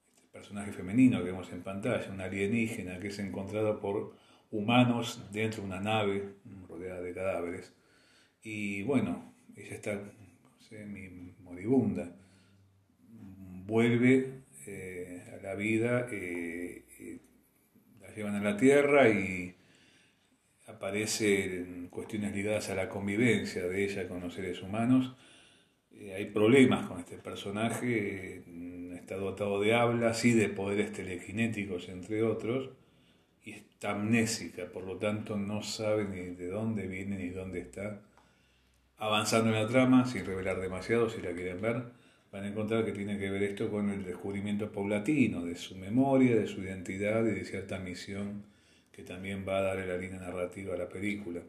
[0.09, 4.15] este personaje femenino que vemos en pantalla, una alienígena que es encontrado por
[4.51, 6.37] humanos dentro de una nave
[6.67, 7.75] rodeada de cadáveres.
[8.43, 10.01] Y bueno, ella está
[10.71, 12.15] semi moribunda.
[13.67, 16.85] Vuelve eh, a la vida, eh,
[18.01, 19.53] la llevan a la Tierra y
[20.69, 25.17] aparecen cuestiones ligadas a la convivencia de ella con los seres humanos.
[25.91, 31.89] Eh, hay problemas con este personaje, mm, está dotado de habla, sí de poderes telequinéticos,
[31.89, 32.71] entre otros,
[33.43, 38.03] y está amnésica, por lo tanto no sabe ni de dónde viene ni dónde está.
[39.01, 41.85] Avanzando en la trama, sin revelar demasiado, si la quieren ver,
[42.31, 46.37] van a encontrar que tiene que ver esto con el descubrimiento paulatino de su memoria,
[46.37, 48.45] de su identidad y de cierta misión
[48.93, 51.41] que también va a darle la línea narrativa a la película.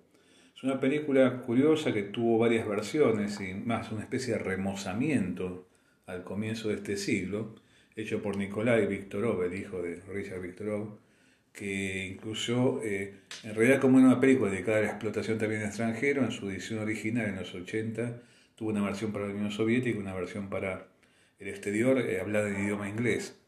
[0.55, 5.67] Es una película curiosa que tuvo varias versiones y más una especie de remozamiento
[6.05, 7.55] al comienzo de este siglo,
[7.97, 10.99] hecho por Nikolai Viktorov, el hijo de Richard Viktorov,
[11.53, 16.31] que incluyó, eh, en realidad como una película dedicada a la explotación también extranjero, en
[16.31, 18.21] su edición original en los 80
[18.55, 20.87] tuvo una versión para la Unión Soviética una versión para
[21.39, 23.39] el exterior eh, hablada en idioma inglés,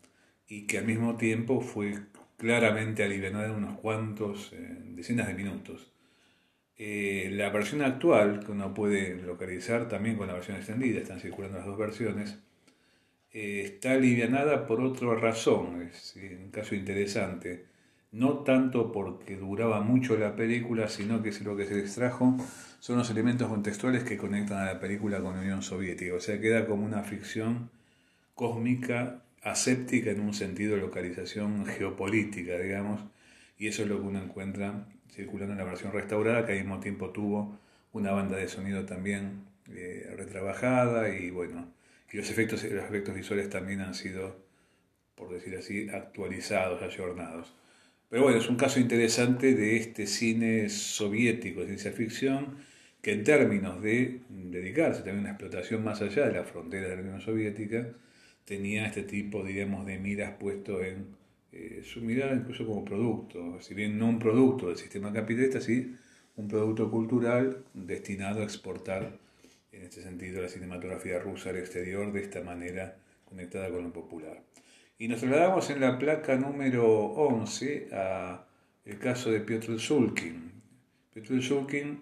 [0.48, 2.00] y que al mismo tiempo fue
[2.38, 5.94] claramente aliviada en unos cuantos, eh, decenas de minutos.
[6.78, 11.58] Eh, la versión actual, que uno puede localizar también con la versión extendida, están circulando
[11.58, 12.40] las dos versiones,
[13.32, 17.66] eh, está alivianada por otra razón, es un caso interesante.
[18.14, 22.38] No tanto porque duraba mucho la película, sino que lo que se extrajo
[22.80, 26.14] son los elementos contextuales que conectan a la película con la Unión Soviética.
[26.14, 27.72] O sea, queda como una ficción
[28.36, 33.02] cósmica aséptica en un sentido de localización geopolítica, digamos,
[33.58, 36.80] y eso es lo que uno encuentra circulando en la versión restaurada, que al mismo
[36.80, 37.60] tiempo tuvo
[37.94, 41.68] una banda de sonido también eh, retrabajada y bueno,
[42.12, 44.36] y los efectos, los efectos visuales también han sido,
[45.16, 47.56] por decir así, actualizados, ayornados.
[48.14, 52.58] Pero bueno, es un caso interesante de este cine soviético de ciencia ficción
[53.02, 56.98] que en términos de dedicarse también a una explotación más allá de la frontera de
[56.98, 57.88] la Unión Soviética,
[58.46, 61.08] tenía este tipo, digamos, de miras puesto en
[61.54, 65.96] eh, su mirada incluso como producto, si bien no un producto del sistema capitalista, sí
[66.36, 69.18] un producto cultural destinado a exportar,
[69.72, 72.96] en este sentido, la cinematografía rusa al exterior de esta manera
[73.26, 74.40] conectada con lo popular.
[74.98, 78.46] Y nos trasladamos en la placa número 11 a
[78.86, 80.52] el caso de Piotr Zulkin.
[81.14, 82.02] Piotr Zulkin,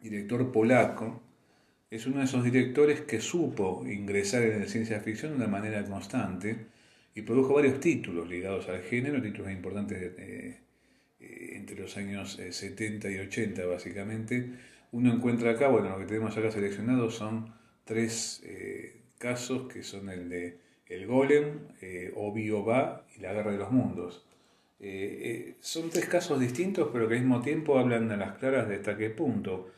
[0.00, 1.22] director polaco,
[1.90, 5.84] es uno de esos directores que supo ingresar en la ciencia ficción de una manera
[5.84, 6.66] constante
[7.14, 10.60] y produjo varios títulos ligados al género, títulos importantes eh,
[11.20, 14.52] entre los años 70 eh, y 80 básicamente.
[14.92, 17.52] Uno encuentra acá, bueno, lo que tenemos acá seleccionado son
[17.84, 20.58] tres eh, casos que son el de
[20.94, 21.68] El Golem,
[22.16, 24.26] Obio Va y La Guerra de los Mundos.
[25.60, 28.96] son tres casos distintos, pero que al mismo tiempo hablan a las claras de hasta
[28.96, 29.70] qué punto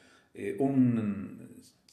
[0.58, 1.44] un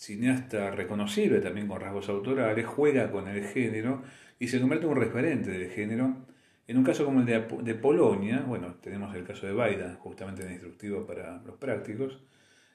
[0.02, 4.02] cineasta reconocible también con rasgos autorales, juega con el género
[4.40, 6.16] y se convierte en un referente del género.
[6.68, 11.06] En un caso como el de, Polonia, bueno, tenemos el caso de Baida, justamente instructivo
[11.06, 12.20] para los prácticos,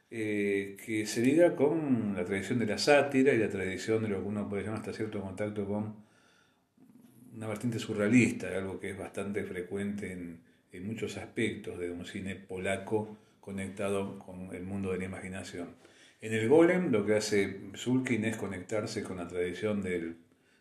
[0.09, 4.23] eh, que se liga con la tradición de la sátira y la tradición de lo
[4.23, 6.06] que uno puede llamar hasta cierto contacto con
[7.37, 10.41] una vertiente surrealista, algo que es bastante frecuente en,
[10.73, 15.69] en muchos aspectos de un cine polaco conectado con el mundo de la imaginación.
[16.21, 20.17] En el golem lo que hace Zulkin es conectarse con la tradición del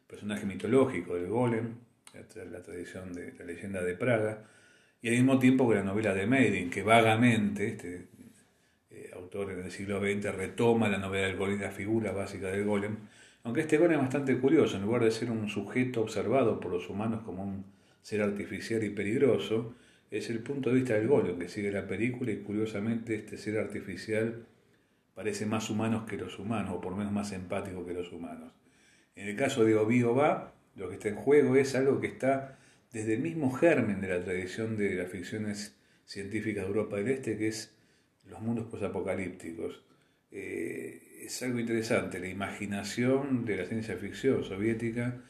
[0.05, 1.75] personaje mitológico del golem,
[2.13, 4.43] la tradición de la leyenda de Praga,
[5.01, 8.07] y al mismo tiempo con la novela de Meidin, que vagamente, este
[8.89, 12.47] eh, autor autor en el siglo XX retoma la novedad del golem, la figura básica
[12.47, 12.97] del golem,
[13.45, 16.89] aunque este golem es bastante curioso, en lugar de ser un sujeto observado por los
[16.89, 17.63] humanos como un
[18.01, 19.75] ser artificial y peligroso,
[20.09, 23.59] es el punto de vista del golem que sigue la película y curiosamente este ser
[23.59, 24.47] artificial
[25.13, 28.51] parece más humano que los humanos, o por lo menos más empático que los humanos.
[29.15, 32.57] En el caso de Obi Oba, lo que está en juego es algo que está
[32.91, 37.37] desde el mismo germen de la tradición de las ficciones científicas de Europa del Este,
[37.37, 37.75] que es
[38.27, 39.84] los mundos posapocalípticos.
[40.37, 45.21] Eh, es algo interesante, la imaginación de la ciencia ficción soviética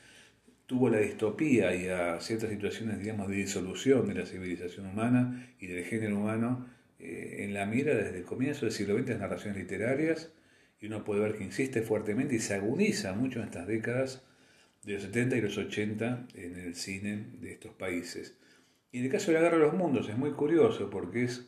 [0.66, 5.68] tuvo la distopía y a ciertas situaciones, digamos, de disolución de la civilización humana y
[5.68, 6.68] del género humano
[7.00, 10.32] eh, en la mira desde el comienzo del siglo XX narraciones literarias
[10.82, 14.24] y uno puede ver que insiste fuertemente y se agudiza mucho en estas décadas
[14.84, 18.36] de los 70 y los 80 en el cine de estos países.
[18.92, 21.48] Y en el caso de la Guerra de los Mundos es muy curioso porque es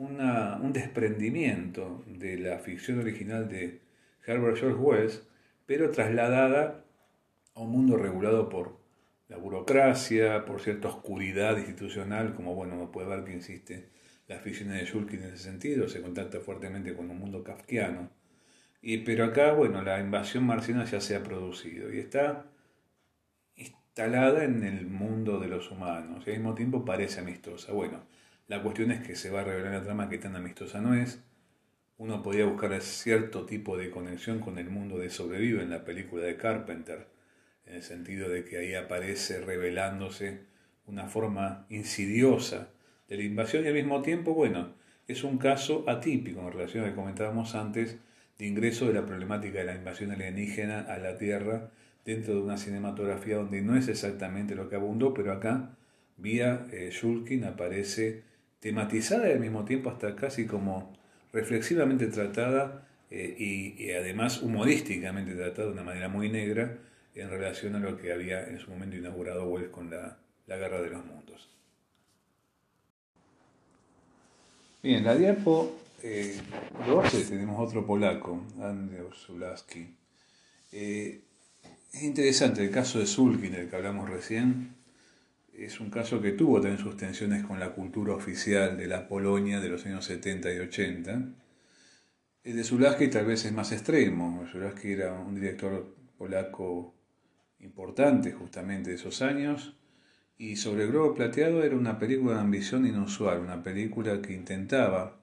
[0.00, 3.80] un desprendimiento de la ficción original de
[4.26, 5.28] Herbert George Wells,
[5.66, 6.84] pero trasladada
[7.54, 8.80] a un mundo regulado por
[9.28, 13.90] la burocracia, por cierta oscuridad institucional, como bueno, uno puede ver que insiste
[14.26, 18.10] la ficción de Shulkin en ese sentido, se contacta fuertemente con un mundo kafkiano.
[18.80, 22.46] Y, pero acá, bueno, la invasión marciana ya se ha producido y está
[23.54, 27.72] instalada en el mundo de los humanos y al mismo tiempo parece amistosa.
[27.72, 28.04] Bueno,
[28.50, 31.22] la cuestión es que se va a revelar la trama que tan amistosa no es.
[31.98, 36.24] Uno podría buscar cierto tipo de conexión con el mundo de Sobrevive en la película
[36.24, 37.06] de Carpenter,
[37.64, 40.40] en el sentido de que ahí aparece revelándose
[40.86, 42.70] una forma insidiosa
[43.06, 44.74] de la invasión y al mismo tiempo, bueno,
[45.06, 47.98] es un caso atípico en relación a lo que comentábamos antes
[48.36, 51.70] de ingreso de la problemática de la invasión alienígena a la Tierra
[52.04, 55.76] dentro de una cinematografía donde no es exactamente lo que abundó, pero acá,
[56.16, 58.28] vía eh, Shulkin, aparece
[58.60, 60.92] tematizada y al mismo tiempo hasta casi como
[61.32, 66.78] reflexivamente tratada eh, y, además humorísticamente tratada de una manera muy negra
[67.14, 70.90] en relación a lo que había en su momento inaugurado Wells con la, Guerra de
[70.90, 71.48] los Mundos.
[74.82, 76.36] Bien, la diapo eh,
[76.86, 79.94] 12 tenemos otro polaco, Andrzej Zulaski.
[80.72, 81.20] Eh,
[81.92, 84.74] es interesante el caso de Sulkin, del que hablamos recién.
[85.60, 89.60] Es un caso que tuvo también sus tensiones con la cultura oficial de la Polonia
[89.60, 91.22] de los años 70 y 80.
[92.44, 94.46] El de Zulaski tal vez es más extremo.
[94.50, 96.94] Zulaski era un director polaco
[97.58, 99.76] importante justamente de esos años.
[100.38, 105.20] Y sobre el globo plateado era una película de ambición inusual, una película que intentaba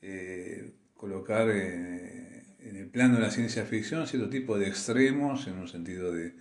[0.00, 5.58] eh, colocar eh, en el plano de la ciencia ficción cierto tipo de extremos, en
[5.58, 6.36] un sentido de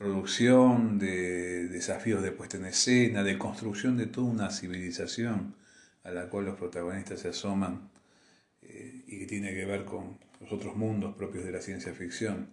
[0.00, 5.54] producción, de desafíos de puesta en escena, de construcción de toda una civilización
[6.04, 7.90] a la cual los protagonistas se asoman
[8.62, 12.48] eh, y que tiene que ver con los otros mundos propios de la ciencia ficción.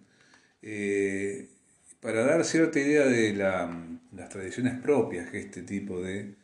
[0.60, 1.48] Eh,
[2.00, 6.34] para dar cierta idea de las tradiciones propias que este tipo de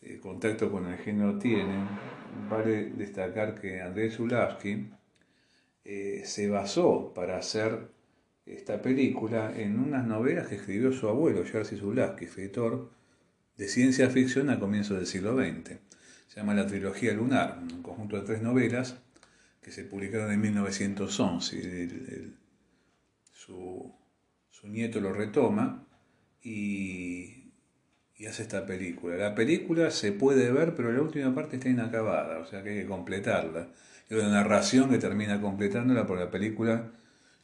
[0.00, 1.88] eh, contacto con el género tiene,
[2.48, 4.86] vale destacar que Andrés Zulavsky,
[5.84, 7.88] eh, se basó para hacer
[8.46, 12.90] esta película en unas novelas que escribió su abuelo, Jerzy Zulaski, escritor
[13.56, 15.78] de ciencia ficción a comienzos del siglo XX.
[16.28, 18.96] Se llama La Trilogía Lunar, un conjunto de tres novelas
[19.60, 22.32] que se publicaron en 1911.
[23.32, 23.94] su,
[24.64, 25.88] nieto lo retoma
[26.40, 27.50] y,
[28.16, 29.16] y, hace esta película.
[29.16, 32.82] La película se puede ver, pero la última parte está inacabada, o sea que hay
[32.82, 33.68] que completarla
[34.16, 36.90] una narración que termina completándola porque la película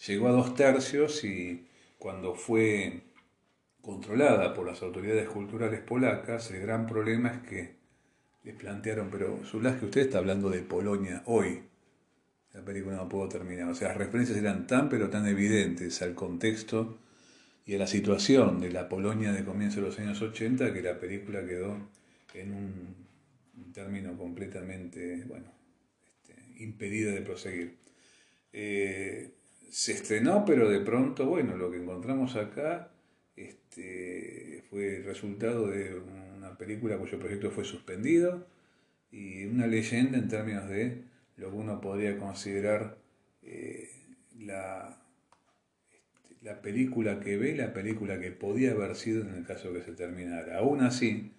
[0.07, 1.67] llegó a dos tercios y
[1.99, 3.03] cuando fue
[3.83, 7.79] controlada por las autoridades culturales polacas, el gran problema es que
[8.45, 11.63] les plantearon, pero que usted está hablando de Polonia hoy.
[12.55, 13.69] La película no pudo terminar.
[13.69, 16.99] O sea, las referencias eran tan pero tan evidentes al contexto
[17.67, 20.99] y a la situación de la Polonia de comienzo de los años 80 que la
[20.99, 21.77] película quedó
[22.35, 25.53] en un término completamente, bueno,
[26.57, 27.77] impedida de proseguir.
[28.53, 29.38] Eh,
[29.69, 32.91] se estrenó, pero de pronto, bueno, lo que encontramos acá
[33.37, 35.95] este, fue el resultado de
[36.37, 38.47] una película cuyo proyecto fue suspendido
[39.11, 41.05] y una leyenda en términos de
[41.37, 42.99] lo que uno podría considerar
[43.43, 43.91] eh,
[44.39, 45.03] la,
[45.93, 49.83] este, la película que ve, la película que podía haber sido en el caso que
[49.83, 50.59] se terminara.
[50.59, 51.33] Aún así,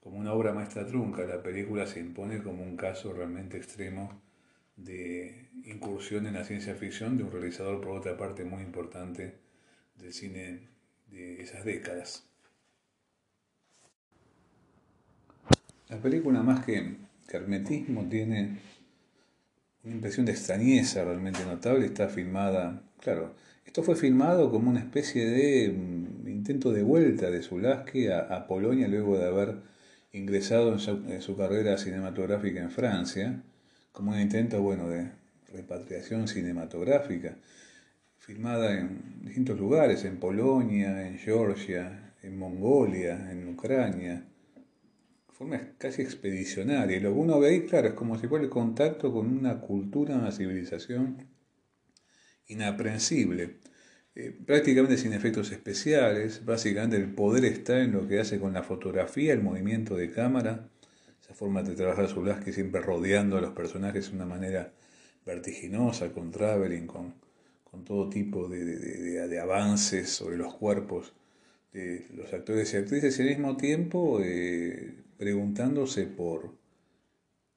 [0.00, 4.25] como una obra maestra trunca, la película se impone como un caso realmente extremo
[4.76, 9.34] de incursión en la ciencia ficción de un realizador, por otra parte, muy importante
[9.96, 10.68] del cine
[11.10, 12.26] de esas décadas.
[15.88, 16.96] La película, más que
[17.28, 18.58] hermetismo, tiene
[19.84, 25.26] una impresión de extrañeza realmente notable, está filmada, claro, esto fue filmado como una especie
[25.26, 29.56] de mm, intento de vuelta de Zulaski a, Polonia luego de haber
[30.12, 33.42] ingresado en su, carrera cinematográfica en Francia,
[33.96, 35.10] como un intento, bueno, de
[35.54, 37.34] repatriación cinematográfica,
[38.18, 44.22] filmada en distintos lugares, en Polonia, en Georgia, en Mongolia, en Ucrania,
[45.32, 46.98] forma casi expedicionaria.
[46.98, 49.62] Y lo que uno ve ahí, claro, es como si fuera el contacto con una
[49.62, 51.28] cultura, una civilización
[52.48, 53.60] inaprensible.
[54.14, 58.62] Eh, prácticamente sin efectos especiales, básicamente el poder está en lo que hace con la
[58.62, 60.68] fotografía, el movimiento de cámara,
[61.26, 62.08] esa forma de trabajar
[62.44, 64.72] que siempre rodeando a los personajes de una manera
[65.24, 67.14] vertiginosa, con traveling, con,
[67.64, 71.14] con todo tipo de, de, de, avances sobre los cuerpos
[71.72, 76.54] de los actores y actrices y al mismo tiempo eh, preguntándose por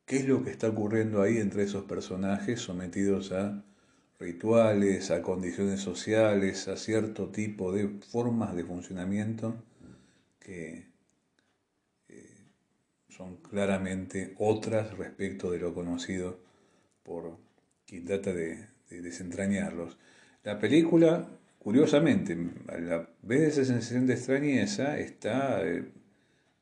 [0.05, 3.63] qué es lo que está ocurriendo ahí entre esos personajes sometidos a
[4.19, 9.55] rituales, a condiciones sociales, a cierto tipo de formas de funcionamiento
[10.39, 10.88] que
[13.19, 16.39] son claramente otras respecto de lo conocido
[17.03, 17.35] por
[17.85, 19.97] quien trata de, desentrañarlos.
[20.45, 21.27] La película,
[21.59, 22.37] curiosamente,
[22.69, 25.83] a la vez de esa sensación de extrañeza, está eh,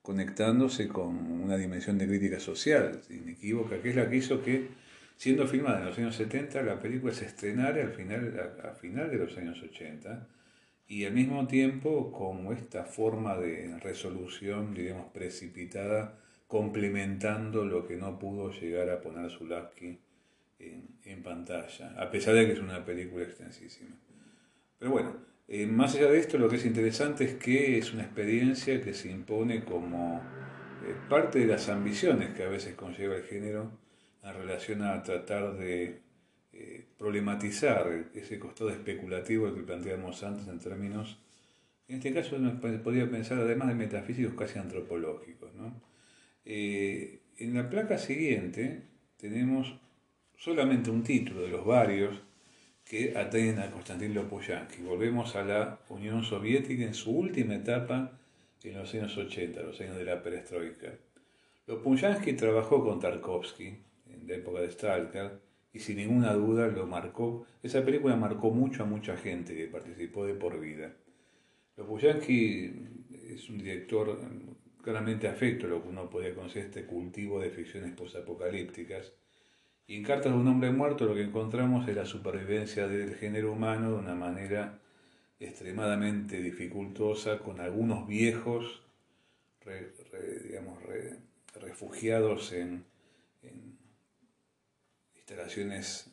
[0.02, 4.68] conectándose con una dimensión de crítica social, inequívoca, que es la que hizo que
[5.18, 9.18] Siendo filmada en los años 70, la película se estrenara al final, a, final de
[9.18, 10.28] los años 80
[10.88, 18.18] y al mismo tiempo con esta forma de resolución, digamos, precipitada, complementando lo que no
[18.18, 20.00] pudo llegar a poner Zulaski
[20.60, 23.96] en, en pantalla, a pesar de que es una película extensísima.
[24.80, 25.16] Pero bueno,
[25.48, 28.94] eh, más allá de esto, lo que es interesante es que es una experiencia que
[28.94, 30.22] se impone como
[30.86, 33.72] eh, parte de las ambiciones que a veces conlleva el género
[34.24, 36.02] en relación a tratar de
[36.52, 41.18] eh, problematizar ese costado especulativo que planteamos antes en términos,
[41.88, 45.52] en este caso uno podría pensar además de metafísicos casi antropológicos.
[46.50, 48.84] Eh, en la placa siguiente
[49.18, 49.76] tenemos
[50.38, 52.22] solamente un título de los varios
[52.86, 54.82] que atañen a Konstantin Lopuyansky.
[54.82, 58.18] Volvemos a la Unión Soviética en su última etapa
[58.64, 60.94] en los años 80, los años de la perestroika.
[61.68, 65.40] Lopuyansky trabajó con Tarkovsky de época de Stalker,
[65.74, 67.46] y sin ninguna duda lo marcó.
[67.62, 70.94] Esa película marcó mucho a mucha gente que participó de por vida.
[71.76, 72.74] Lopuyansky
[73.30, 74.20] es un director
[74.88, 79.12] claramente afecto lo que uno podría conocer este cultivo de ficciones posapocalípticas.
[79.86, 83.52] Y en Cartas de un hombre muerto lo que encontramos es la supervivencia del género
[83.52, 84.80] humano de una manera
[85.42, 88.82] extremadamente dificultosa, con algunos viejos,
[91.60, 92.86] refugiados en
[95.16, 96.10] instalaciones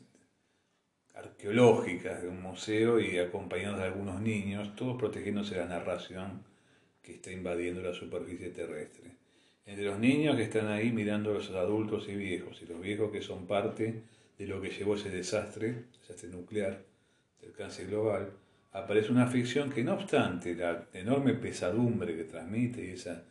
[1.14, 6.42] arqueológicas de un museo y acompañados de algunos niños, todos protegiéndose la narración
[7.04, 9.10] que está invadiendo la superficie terrestre.
[9.66, 13.10] Entre los niños que están ahí mirando a los adultos y viejos, y los viejos
[13.12, 14.02] que son parte
[14.38, 16.82] de lo que llevó ese desastre, desastre nuclear,
[17.40, 18.30] del cáncer global,
[18.72, 23.22] aparece una ficción que no obstante la enorme pesadumbre que transmite y esa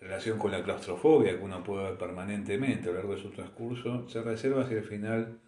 [0.00, 4.08] relación con la claustrofobia que uno puede ver permanentemente a lo largo de su transcurso,
[4.08, 5.38] se reserva hacia el final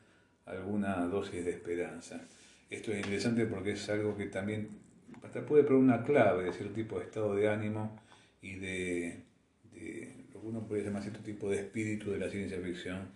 [0.47, 2.20] alguna dosis de esperanza.
[2.70, 4.81] Esto es interesante porque es algo que también
[5.22, 7.98] hasta puede probar una clave de cierto tipo de estado de ánimo
[8.40, 9.22] y de,
[10.32, 13.08] lo que uno puede llamar cierto tipo de espíritu de la ciencia ficción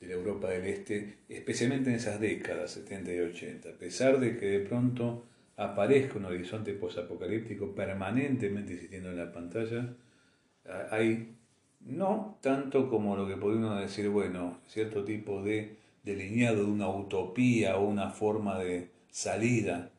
[0.00, 3.68] de la Europa del Este, especialmente en esas décadas 70 y 80.
[3.70, 5.24] A pesar de que de pronto
[5.56, 9.94] aparezca un horizonte posapocalíptico permanentemente existiendo en la pantalla,
[10.90, 11.34] hay
[11.80, 17.76] no tanto como lo que podemos decir, bueno, cierto tipo de delineado de una utopía
[17.76, 19.90] o una forma de salida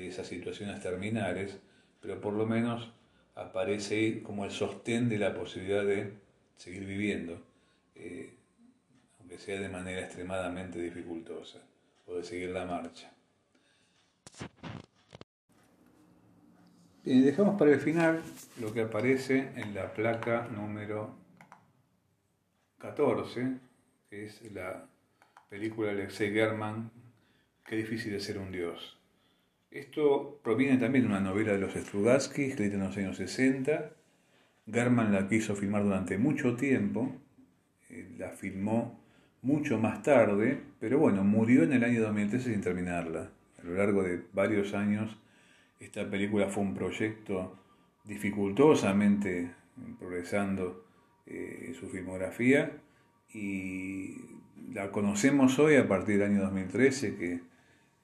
[0.00, 1.58] de esas situaciones terminales,
[2.00, 2.92] pero por lo menos
[3.34, 6.12] aparece como el sostén de la posibilidad de
[6.56, 7.40] seguir viviendo,
[7.94, 8.34] eh,
[9.18, 11.58] aunque sea de manera extremadamente dificultosa,
[12.06, 13.10] o de seguir la marcha.
[17.04, 18.22] Bien, dejamos para el final
[18.60, 21.14] lo que aparece en la placa número
[22.78, 23.56] 14,
[24.10, 24.86] que es la
[25.48, 26.90] película de Alexei German,
[27.70, 28.99] Qué difícil es ser un dios.
[29.70, 33.92] Esto proviene también de una novela de los Strugatsky, escrita en los años 60.
[34.66, 37.14] German la quiso filmar durante mucho tiempo,
[37.88, 39.00] eh, la filmó
[39.42, 43.30] mucho más tarde, pero bueno, murió en el año 2013 sin terminarla.
[43.60, 45.16] A lo largo de varios años
[45.78, 47.56] esta película fue un proyecto
[48.04, 49.52] dificultosamente
[50.00, 50.84] progresando
[51.26, 52.72] eh, su filmografía
[53.32, 54.16] y
[54.72, 57.40] la conocemos hoy a partir del año 2013 que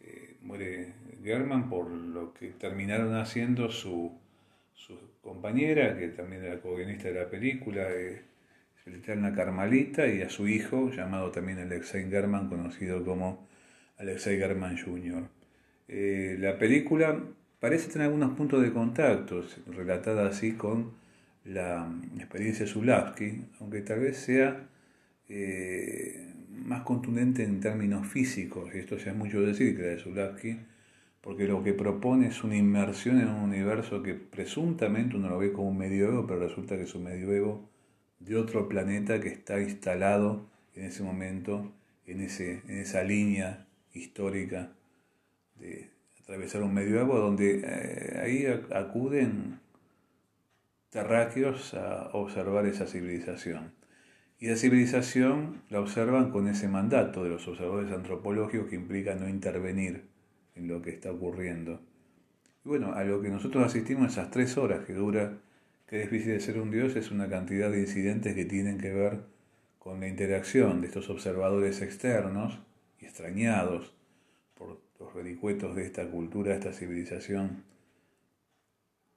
[0.00, 0.94] eh, muere
[1.27, 4.12] German por lo que terminaron haciendo su,
[4.72, 8.22] su compañera, que también era co-guionista de la película, eh,
[8.87, 13.45] eterna Carmalita, y a su hijo, llamado también Alexei German, conocido como
[13.99, 15.24] Alexei German Jr.
[15.89, 17.20] Eh, la película
[17.59, 20.93] parece tener algunos puntos de contacto, relatada así con
[21.45, 24.68] la experiencia de Zulavsky, aunque tal vez sea
[25.29, 29.99] eh, más contundente en términos físicos, y esto ya es mucho decir que la de
[29.99, 30.59] Zulavsky,
[31.27, 35.53] porque lo que propone es una inmersión en un universo que presuntamente uno lo ve
[35.53, 37.68] como un medioevo, pero resulta que es un medioevo
[38.20, 40.47] de otro planeta que está instalado
[40.77, 41.72] en ese momento,
[42.07, 44.70] en, ese, en esa línea histórica
[45.57, 49.59] de atravesar un medioevo, donde eh, ahí acuden
[50.91, 53.72] terráqueos a observar esa civilización.
[54.39, 59.29] Y la civilización la observan con ese mandato de los observadores antropológicos que implica no
[59.29, 60.14] intervenir
[60.57, 61.80] en lo que está ocurriendo.
[62.64, 65.38] Y bueno, a lo que nosotros asistimos esas tres horas que dura
[65.86, 68.92] que es difícil de ser un dios es una cantidad de incidentes que tienen que
[68.92, 69.20] ver
[69.78, 72.59] con la interacción de estos observadores externos
[73.00, 73.94] y extrañados
[74.54, 77.62] por los vericuetos de esta cultura, de esta civilización,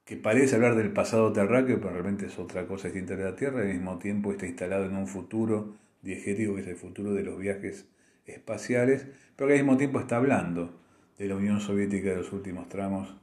[0.05, 3.65] que parece hablar del pasado terráqueo, pero realmente es otra cosa distinta de la Tierra,
[3.65, 7.23] y al mismo tiempo está instalado en un futuro diegético que es el futuro de
[7.23, 7.87] los viajes
[8.25, 10.79] espaciales, pero que al mismo tiempo está hablando
[11.19, 13.13] de la Unión Soviética de los últimos tramos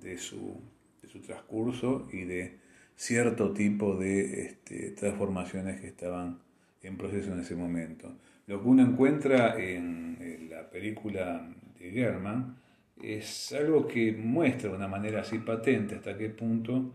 [0.00, 0.60] de su,
[1.02, 2.58] de su transcurso y de
[2.94, 6.40] cierto tipo de este, transformaciones que estaban
[6.82, 8.14] en proceso en ese momento.
[8.46, 12.56] Lo que uno encuentra en, la película de German
[13.02, 16.92] es algo que muestra de una manera así patente hasta qué punto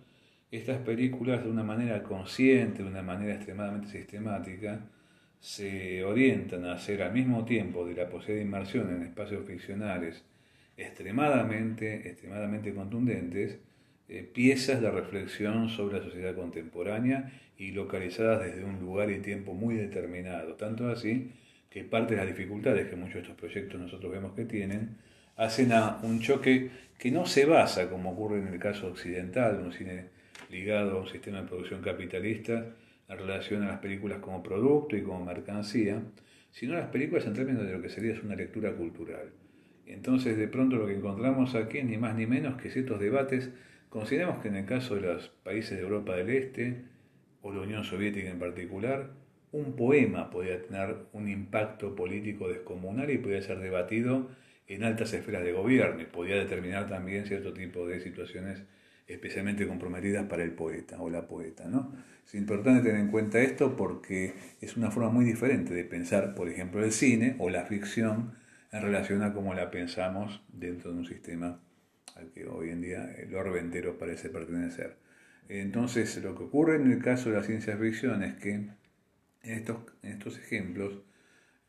[0.52, 4.82] estas películas de una manera consciente, de una manera extremadamente sistemática,
[5.40, 10.24] se orientan a hacer al mismo tiempo de la posibilidad de inmersión en espacios ficcionales
[10.78, 13.60] extremadamente, extremadamente contundentes,
[14.10, 19.54] eh, piezas de reflexión sobre la sociedad contemporánea y localizadas desde un lugar y tiempo
[19.54, 20.56] muy determinado.
[20.56, 21.32] Tanto así
[21.70, 24.98] que parte de las dificultades que muchos de estos proyectos nosotros vemos que tienen,
[25.38, 29.74] hacen a un choque que no se basa, como ocurre en el caso occidental, un
[29.74, 30.10] cine
[30.52, 32.68] ligado a un sistema de producción capitalista,
[33.10, 36.02] en relación a las películas como producto y como mercancía,
[36.52, 39.32] sino a las películas en términos de lo que sería una lectura cultural.
[39.86, 43.52] Entonces, de pronto lo que encontramos aquí ni más ni menos que ciertos debates
[43.94, 46.82] Consideramos que en el caso de los países de Europa del Este,
[47.44, 49.12] o la Unión Soviética en particular,
[49.52, 54.32] un poema podía tener un impacto político descomunal y podía ser debatido
[54.66, 58.64] en altas esferas de gobierno y podía determinar también cierto tipo de situaciones
[59.06, 61.68] especialmente comprometidas para el poeta o la poeta.
[61.68, 61.94] ¿no?
[62.26, 66.50] Es importante tener en cuenta esto porque es una forma muy diferente de pensar, por
[66.50, 68.34] ejemplo, el cine o la ficción
[68.74, 71.62] en relación a cómo la pensamos dentro de un sistema
[72.16, 74.98] al que hoy en día el orbe entero parece pertenecer.
[75.48, 78.76] Entonces, lo que ocurre en el caso de la ciencia ficción es que en
[79.44, 81.02] estos, estos ejemplos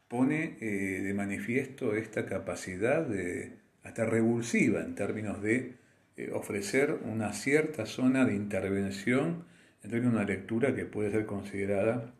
[0.08, 5.74] pone eh, de manifiesto esta capacidad de, hasta revulsiva en términos de
[6.16, 9.44] eh, ofrecer una cierta zona de intervención
[9.82, 12.14] en términos de una lectura que puede ser considerada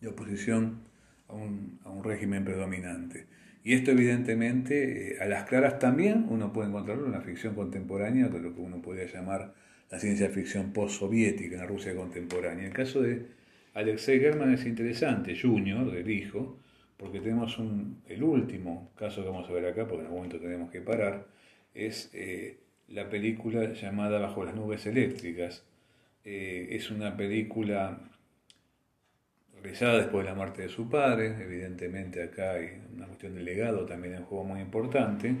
[0.00, 0.80] de oposición
[1.28, 3.26] a un, a un régimen predominante.
[3.64, 8.28] Y esto evidentemente, eh, a las claras también, uno puede encontrarlo en la ficción contemporánea,
[8.28, 9.54] de lo que uno podría llamar
[9.90, 12.66] la ciencia ficción post-soviética en la Rusia contemporánea.
[12.66, 13.26] El caso de
[13.74, 16.58] Alexei German es interesante, Junior, del hijo,
[16.96, 20.40] porque tenemos un, el último caso que vamos a ver acá, porque en algún momento
[20.40, 21.26] tenemos que parar,
[21.74, 22.58] es eh,
[22.88, 25.64] la película llamada Bajo las nubes eléctricas.
[26.24, 28.07] Eh, es una película
[29.62, 33.86] realizada después de la muerte de su padre, evidentemente acá hay una cuestión de legado
[33.86, 35.34] también en juego muy importante,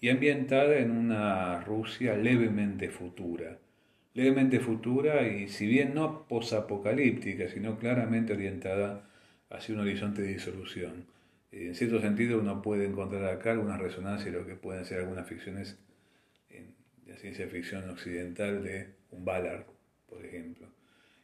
[0.00, 3.58] y ambientada en una Rusia levemente futura.
[4.14, 9.08] Levemente futura y si bien no posapocalíptica, sino claramente orientada
[9.50, 11.06] hacia un horizonte de disolución.
[11.50, 15.26] En cierto sentido uno puede encontrar acá alguna resonancia de lo que pueden ser algunas
[15.26, 15.78] ficciones
[16.50, 16.74] en
[17.06, 19.64] la ciencia ficción occidental de un Ballard,
[20.08, 20.77] por ejemplo.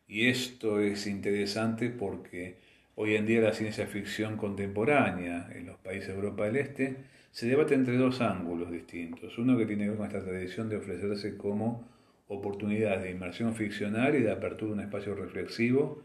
[0.06, 2.56] Y esto es interesante porque
[2.94, 6.96] hoy en día la ciencia ficción contemporánea en los países de Europa del Este
[7.30, 9.38] se debate entre dos ángulos distintos.
[9.38, 11.88] Uno que tiene que ver con esta tradición de ofrecerse como
[12.28, 16.04] oportunidad de inmersión ficcional y de apertura de un espacio reflexivo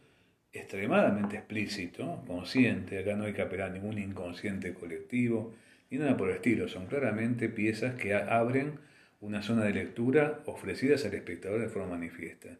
[0.52, 3.00] extremadamente explícito, consciente.
[3.00, 5.54] Acá no hay que apelar a ningún inconsciente colectivo
[5.92, 6.68] ni nada por el estilo.
[6.68, 8.80] Son claramente piezas que abren
[9.22, 12.58] una zona de lectura ofrecidas al espectador de forma manifiesta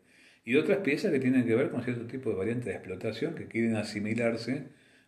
[0.50, 3.46] y otras piezas que tienen que ver con cierto tipo de variantes de explotación que
[3.46, 4.64] quieren asimilarse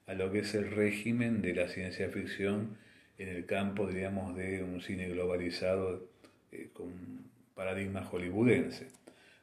[0.06, 2.78] a lo que es el régimen de la ciencia ficción
[3.18, 6.08] en el campo, digamos, de un cine globalizado
[6.52, 6.92] eh, con
[7.56, 8.90] paradigma hollywoodense.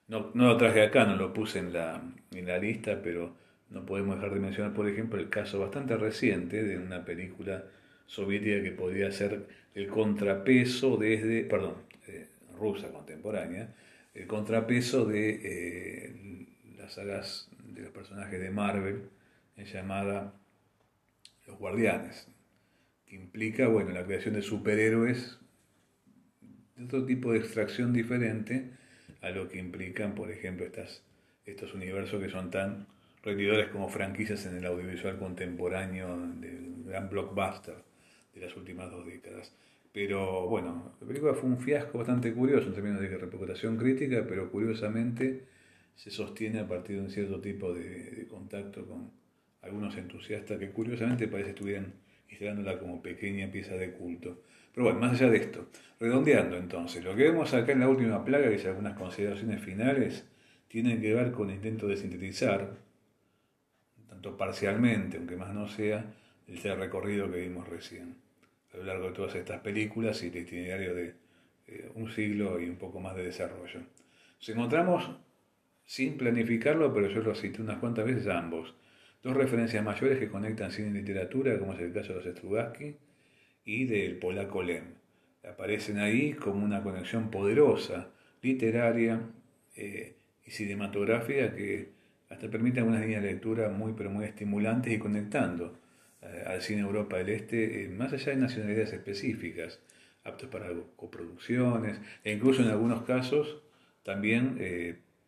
[0.07, 2.01] No, no, lo traje acá, no lo puse en la,
[2.31, 3.35] en la lista, pero
[3.69, 7.65] no podemos dejar de mencionar, por ejemplo, el caso bastante reciente de una película
[8.07, 11.75] soviética que podría ser el contrapeso desde, perdón,
[12.07, 13.75] eh, rusa contemporánea,
[14.19, 16.47] el contrapeso de eh,
[16.77, 19.11] las sagas de los personajes de Marvel,
[19.57, 20.35] llamada
[21.47, 22.27] Los Guardianes,
[23.07, 25.39] que implica, bueno, la creación de superhéroes
[26.77, 28.71] de otro tipo de extracción diferente
[29.21, 31.03] a lo que implican, por ejemplo, estas,
[31.47, 32.87] estos universos que son tan
[33.23, 37.77] rendidores como franquicias en el audiovisual contemporáneo del gran blockbuster
[38.35, 39.53] de las últimas dos décadas.
[39.93, 44.51] Pero bueno, la película fue un fiasco bastante curioso en términos de reputación crítica, pero
[44.51, 45.45] curiosamente
[45.95, 49.11] se sostiene a partir de un cierto tipo de, contacto con
[49.63, 51.95] algunos entusiastas que curiosamente parece estuvieran
[52.29, 54.43] instalándola como pequeña pieza de culto.
[54.73, 58.25] Pero bueno, más allá de esto, redondeando entonces, lo que vemos acá en la última
[58.25, 60.25] plaga, y algunas consideraciones finales,
[60.69, 62.77] tienen que ver con el intento de sintetizar,
[64.09, 66.05] tanto parcialmente, aunque más no sea,
[66.47, 68.15] el recorrido que vimos recién,
[68.73, 71.15] a lo largo de todas estas películas y el itinerario de
[71.67, 73.81] eh, un siglo y un poco más de desarrollo.
[74.39, 75.11] Nos encontramos,
[75.85, 78.75] sin planificarlo, pero yo lo cité unas cuantas veces a ambos,
[79.23, 82.97] dos referencias mayores que conectan cine y literatura, como es el caso de los Strugatsky,
[83.65, 84.95] y del polaco Lem.
[85.49, 88.11] Aparecen ahí como una conexión poderosa,
[88.43, 89.21] literaria
[89.77, 91.91] eh, y cinematográfica que
[92.31, 95.79] hasta permite unas líneas de lectura muy pero muy estimulantes y conectando
[96.47, 99.81] al cine Europa del Este, eh, más allá de nacionalidades específicas,
[100.25, 103.63] aptos para coproducciones, e incluso en algunos casos
[104.03, 104.59] también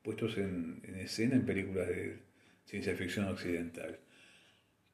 [0.03, 2.19] puestos en, en escena en películas de
[2.65, 3.99] ciencia ficción occidental.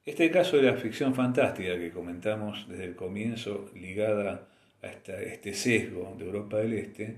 [0.05, 4.47] Este caso de la ficción fantástica que comentamos desde el comienzo, ligada
[4.81, 7.15] a este sesgo de Europa del Este,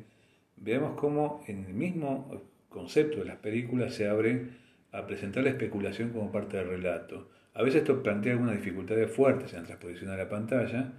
[0.57, 4.47] veamos cómo en el mismo concepto de las películas se abre
[4.91, 7.29] a presentar la especulación como parte del relato.
[7.53, 10.93] A veces esto plantea algunas dificultades fuertes en la transposición a la pantalla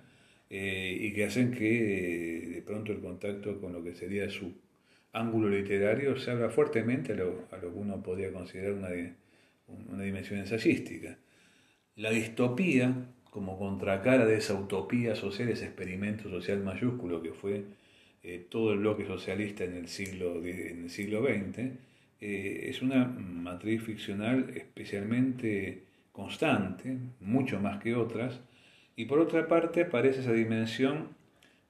[0.51, 4.53] eh, y que hacen que eh, de pronto el contacto con lo que sería su
[5.13, 8.89] ángulo literario se abra fuertemente a lo, a lo que uno podría considerar una,
[9.93, 11.19] una dimensión ensayística.
[11.97, 12.95] La distopía,
[13.31, 17.65] como contracara de esa utopía social, ese experimento social mayúsculo que fue
[18.23, 21.59] eh, todo el bloque socialista en el siglo, en el siglo XX,
[22.21, 28.41] eh, es una matriz ficcional especialmente constante, mucho más que otras,
[28.97, 31.09] y por otra parte aparece esa dimensión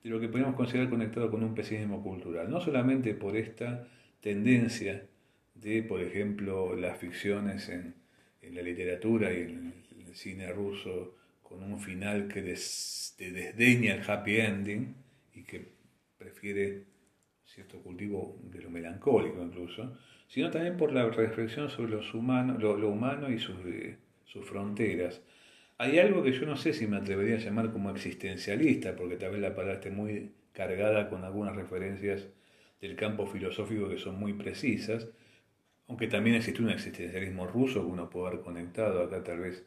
[0.02, 3.86] de lo que podemos considerar conectado con un pesimismo cultural, no solamente por esta
[4.20, 5.06] tendencia
[5.54, 7.94] de, por ejemplo, las ficciones en,
[8.42, 9.74] en la literatura y en
[10.06, 14.94] el cine ruso con un final que desdeña el happy ending
[15.34, 15.66] y que
[16.16, 16.84] prefiere
[17.44, 19.96] cierto cultivo de lo melancólico incluso,
[20.28, 23.96] sino también por la reflexión sobre los humanos, lo, humano y sus, eh,
[24.30, 25.22] sus fronteras.
[25.78, 29.32] Hay algo que yo no sé si me atrevería a llamar como existencialista, porque tal
[29.32, 32.28] vez la palabra esté muy cargada con algunas referencias
[32.80, 35.08] del campo filosófico que son muy precisas,
[35.88, 39.64] aunque también existe un existencialismo ruso que uno puede haber conectado acá tal vez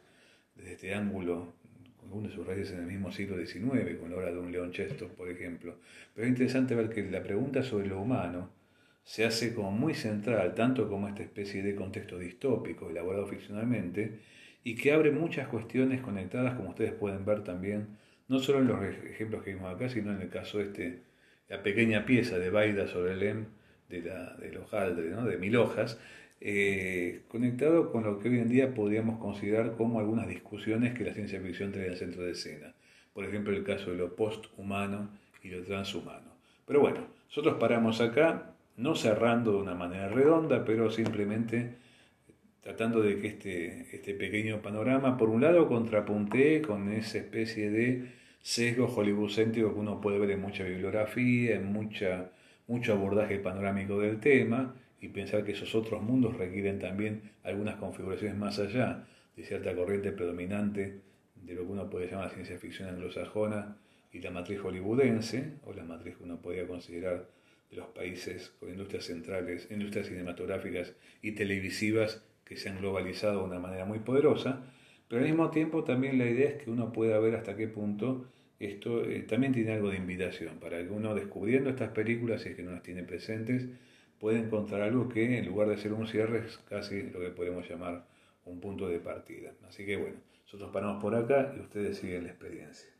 [0.54, 1.52] desde este ángulo,
[1.98, 4.50] con algunas de sus raíces en el mismo siglo XIX, con la obra de un
[4.50, 5.76] León Chestos, por ejemplo.
[6.14, 8.50] Pero es interesante ver que la pregunta sobre lo humano
[9.02, 14.20] se hace como muy central, tanto como esta especie de contexto distópico elaborado ficcionalmente,
[14.64, 18.82] y que abre muchas cuestiones conectadas, como ustedes pueden ver también, no solo en los
[18.82, 21.00] ejemplos que vimos acá, sino en el caso este,
[21.48, 23.44] la pequeña pieza de Baida sobre el Em
[23.90, 25.26] de, la, de los Aldre, ¿no?
[25.26, 26.00] de mil hojas,
[26.40, 31.12] eh, conectado con lo que hoy en día podríamos considerar como algunas discusiones que la
[31.12, 32.74] ciencia ficción trae al centro de escena.
[33.12, 35.10] Por ejemplo, el caso de lo posthumano
[35.42, 36.34] y lo transhumano.
[36.66, 41.74] Pero bueno, nosotros paramos acá, no cerrando de una manera redonda, pero simplemente
[42.64, 48.06] tratando de que este, este pequeño panorama, por un lado, contrapuntee con esa especie de
[48.40, 52.30] sesgo hollywoodcéntrico que uno puede ver en mucha bibliografía, en mucha,
[52.66, 58.38] mucho abordaje panorámico del tema, y pensar que esos otros mundos requieren también algunas configuraciones
[58.38, 61.00] más allá de cierta corriente predominante
[61.34, 63.76] de lo que uno puede llamar ciencia ficción anglosajona
[64.10, 67.28] y la matriz hollywoodense, o la matriz que uno podría considerar
[67.68, 73.46] de los países con industrias centrales, industrias cinematográficas y televisivas que se han globalizado de
[73.46, 74.62] una manera muy poderosa,
[75.08, 78.26] pero al mismo tiempo también la idea es que uno pueda ver hasta qué punto
[78.58, 82.56] esto eh, también tiene algo de invitación, para que uno descubriendo estas películas, si es
[82.56, 83.68] que no las tiene presentes,
[84.18, 87.68] puede encontrar algo que en lugar de ser un cierre es casi lo que podemos
[87.68, 88.06] llamar
[88.44, 89.52] un punto de partida.
[89.68, 92.93] Así que bueno, nosotros paramos por acá y ustedes siguen la experiencia.